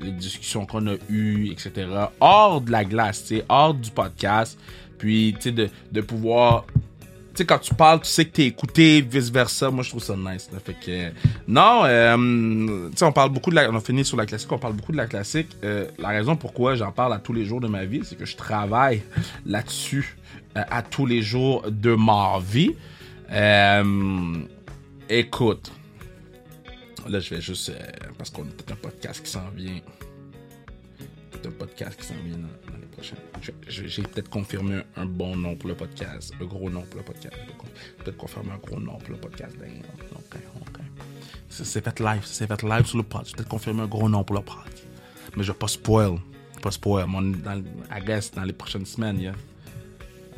[0.00, 1.86] les discussions qu'on a eues, etc.
[2.20, 4.58] Hors de la glace, hors du podcast.
[4.98, 6.64] Puis, tu sais, de, pouvoir
[7.34, 9.68] tu sais, quand tu parles, tu sais que t'es écouté, vice-versa.
[9.70, 10.48] Moi, je trouve ça nice.
[10.64, 11.10] Fait que,
[11.48, 13.68] non, euh, tu sais, on parle beaucoup de la...
[13.70, 15.48] On a fini sur la classique, on parle beaucoup de la classique.
[15.64, 18.24] Euh, la raison pourquoi j'en parle à tous les jours de ma vie, c'est que
[18.24, 19.02] je travaille
[19.46, 20.16] là-dessus
[20.56, 22.76] euh, à tous les jours de ma vie.
[25.08, 25.72] écoute,
[27.08, 27.72] là, je vais juste...
[28.18, 29.80] parce qu'on a peut-être un podcast qui s'en vient.
[31.30, 32.38] Peut-être un podcast qui s'en vient
[33.68, 37.36] j'ai peut-être confirmé un, bon nom pour le podcast, un gros nom pour le podcast.
[37.98, 39.56] Peut-être confirmer un gros nom pour le podcast.
[39.58, 39.82] Ben,
[40.12, 40.80] ok, ok.
[41.48, 43.36] C'est fait live, c'est fait live sur le podcast.
[43.36, 44.86] Peut-être confirmer un gros nom pour le podcast.
[45.36, 46.18] Mais je vais pas spoil.
[46.62, 47.06] Pas spoil.
[47.06, 49.34] Mon, dans, I guess dans les prochaines semaines, yeah.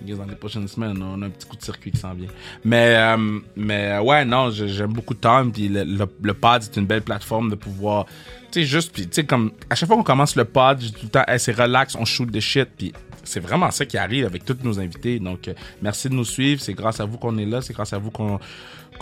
[0.06, 2.28] Dans les prochaines semaines, on a un petit coup de circuit qui s'en vient.
[2.64, 5.48] Mais, euh, mais ouais, non, j'aime beaucoup temps.
[5.50, 8.06] Puis le, le, pod, c'est une belle plateforme de pouvoir
[8.50, 10.92] tu sais, juste, puis, tu sais, comme, à chaque fois qu'on commence le pod, dis
[10.92, 12.92] tout le temps, c'est relax, on shoot des shit, puis
[13.26, 15.18] c'est vraiment ça qui arrive avec tous nos invités.
[15.18, 16.60] Donc, euh, merci de nous suivre.
[16.60, 17.60] C'est grâce à vous qu'on est là.
[17.60, 18.38] C'est grâce à vous qu'on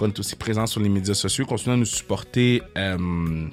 [0.01, 1.45] est aussi présent sur les médias sociaux.
[1.47, 3.47] Continuez à nous supporter euh,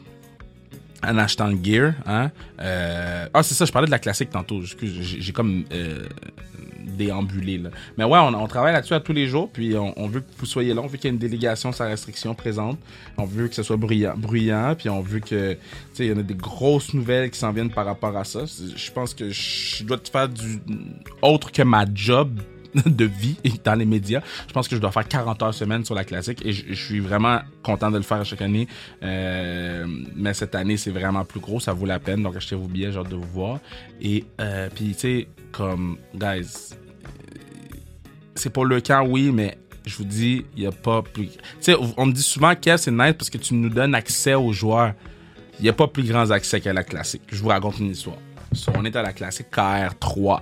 [1.03, 1.93] en achetant le gear.
[2.05, 2.31] Hein?
[2.61, 4.61] Euh, ah, c'est ça, je parlais de la classique tantôt.
[4.61, 5.65] J'ai comme
[6.85, 7.57] déambuler.
[7.57, 7.69] Là.
[7.97, 10.73] Mais ouais, on, travaille là-dessus à tous les jours, puis on, veut que vous soyez
[10.73, 12.77] là, on veut qu'il y ait une délégation sans restriction présente,
[13.17, 15.59] on veut que ce soit bruyant, bruyant puis on veut que, tu
[15.93, 18.41] sais, il y en a des grosses nouvelles qui s'en viennent par rapport à ça.
[18.45, 20.61] Je pense que je dois faire du
[21.21, 22.39] autre que ma job
[22.85, 24.21] de vie dans les médias.
[24.47, 26.99] Je pense que je dois faire 40 heures semaine sur la classique et je, suis
[26.99, 28.67] vraiment content de le faire chaque année.
[29.03, 32.23] Euh, mais cette année, c'est vraiment plus gros, ça vaut la peine.
[32.23, 33.59] Donc achetez vos billets, j'ai hâte de vous voir.
[34.01, 36.73] Et euh, puis, tu sais, comme, guys,
[38.35, 41.27] c'est pour le camp, oui, mais je vous dis, il n'y a pas plus.
[41.27, 44.35] Tu sais, on me dit souvent, Kev, c'est nice parce que tu nous donnes accès
[44.35, 44.93] aux joueurs.
[45.59, 47.23] Il n'y a pas plus grands accès qu'à la classique.
[47.31, 48.17] Je vous raconte une histoire.
[48.75, 50.41] on est à la classique KR3.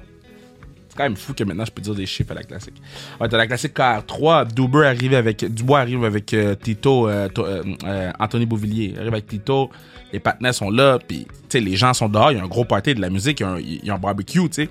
[0.88, 2.82] C'est quand même fou que maintenant je peux dire des chiffres à la classique.
[3.20, 4.54] On est à la classique KR3.
[4.54, 5.46] Duber arrive avec.
[5.46, 8.96] Dubois arrive avec euh, Tito, euh, euh, Anthony Beauvillier.
[8.98, 9.70] arrive avec Tito.
[10.12, 11.00] Les partenaires sont là.
[11.06, 12.32] Puis, tu sais, les gens sont dehors.
[12.32, 13.42] Il y a un gros party de la musique.
[13.42, 14.70] Il y a un, barbecue, tu sais.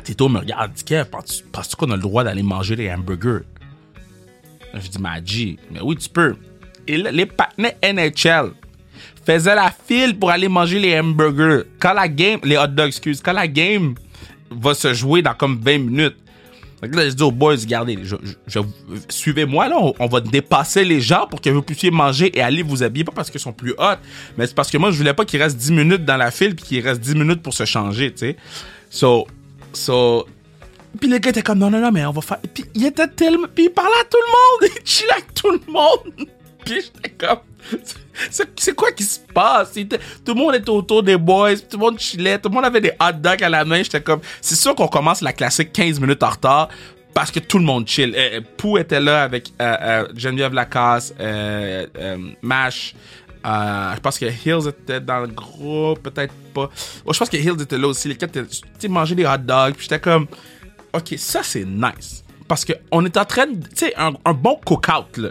[0.00, 3.44] Tito me regarde, dit Kev, penses-tu qu'on a le droit d'aller manger les hamburgers?
[4.74, 6.36] Je dis, Magie, mais oui, tu peux.
[6.86, 8.52] Et les partenaires NHL
[9.24, 11.64] faisaient la file pour aller manger les hamburgers.
[11.78, 13.94] Quand la game, les hot dogs, excuse, quand la game
[14.50, 16.16] va se jouer dans comme 20 minutes.
[16.82, 17.98] Donc là, je dis aux boys, regardez,
[19.10, 22.82] suivez-moi, là, on, va dépasser les gens pour que vous puissiez manger et aller vous
[22.82, 23.98] habiller, pas parce qu'ils sont plus hot,
[24.38, 26.56] mais c'est parce que moi, je voulais pas qu'il reste 10 minutes dans la file
[26.56, 28.36] puis qu'il reste 10 minutes pour se changer, tu sais.
[28.88, 29.26] So,
[29.72, 30.26] So,
[30.98, 32.38] puis le gars était comme, non, non, non, mais on va faire.
[32.52, 33.46] Puis il était tellement.
[33.54, 36.28] Puis il parlait à tout le monde, il chillait avec tout le monde.
[36.64, 37.38] Puis j'étais comme.
[38.56, 39.72] C'est quoi qui se passe?
[39.72, 42.80] Tout le monde était autour des boys, tout le monde chillait, tout le monde avait
[42.80, 43.82] des hot dogs à la main.
[43.82, 46.68] J'étais comme, c'est sûr qu'on commence la classique 15 minutes en retard
[47.14, 48.14] parce que tout le monde chill.
[48.16, 51.14] Euh, Pou était là avec euh, euh, Geneviève Lacasse,
[52.42, 52.94] Mash,
[53.44, 56.70] Je pense que Hills était dans le groupe, peut-être pas.
[57.10, 58.08] je pense que Hills était là aussi.
[58.08, 58.38] Les quatre,
[58.78, 59.74] tu manger des hot dogs.
[59.74, 60.26] Puis j'étais comme,
[60.92, 62.24] ok, ça c'est nice.
[62.48, 65.28] Parce qu'on est en train de, tu sais, un, un, bon cook-out, là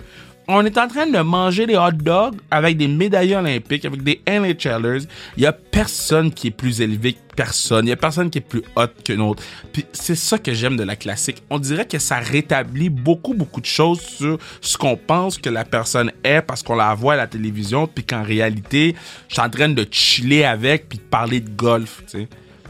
[0.52, 4.20] on est en train de manger des hot dogs avec des médaillés olympiques, avec des
[4.28, 5.04] NHLers.
[5.38, 7.86] Il y a personne qui est plus élevé que personne.
[7.86, 9.44] Il y a personne qui est plus hot que autre.
[9.72, 11.44] Puis c'est ça que j'aime de la classique.
[11.52, 15.66] On dirait que ça rétablit beaucoup, beaucoup de choses sur ce qu'on pense que la
[15.66, 18.96] personne est parce qu'on la voit à la télévision, puis qu'en réalité,
[19.28, 22.04] je suis en train de chiller avec puis de parler de golf.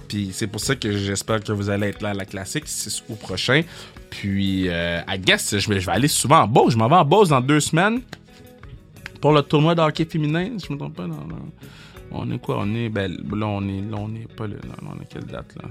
[0.10, 2.92] Puis c'est pour ça que j'espère que vous allez être là à la classique, c'est
[3.10, 3.62] au prochain.
[4.10, 6.74] Puis, euh, I guess, je vais, aller souvent en Beauce.
[6.74, 8.02] Je m'en vais en Beauce dans deux semaines
[9.22, 11.08] pour le tournoi de hockey féminin, je me trompe pas.
[11.08, 11.18] Non,
[12.12, 12.60] On est quoi?
[12.60, 14.58] On est, ben, là, on est, là, on est pas non,
[14.98, 15.70] on est quelle date, là?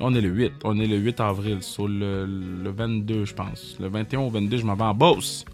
[0.00, 0.52] On est le 8.
[0.64, 3.76] On est le 8 avril, sur le, le 22, je pense.
[3.78, 5.44] Le 21 ou 22, je m'en vais en Beauce.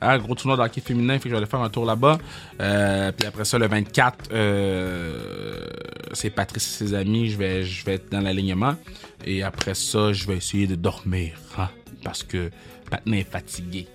[0.00, 2.18] Ah, gros tournoi de hockey féminin, fait que je vais aller faire un tour là-bas.
[2.60, 5.66] Euh, puis après ça, le 24, euh,
[6.12, 7.30] c'est Patrice et ses amis.
[7.30, 8.76] Je vais, je vais être dans l'alignement.
[9.24, 11.32] Et après ça, je vais essayer de dormir.
[11.58, 11.68] Hein,
[12.04, 12.50] parce que
[12.88, 13.88] Patna est fatigué.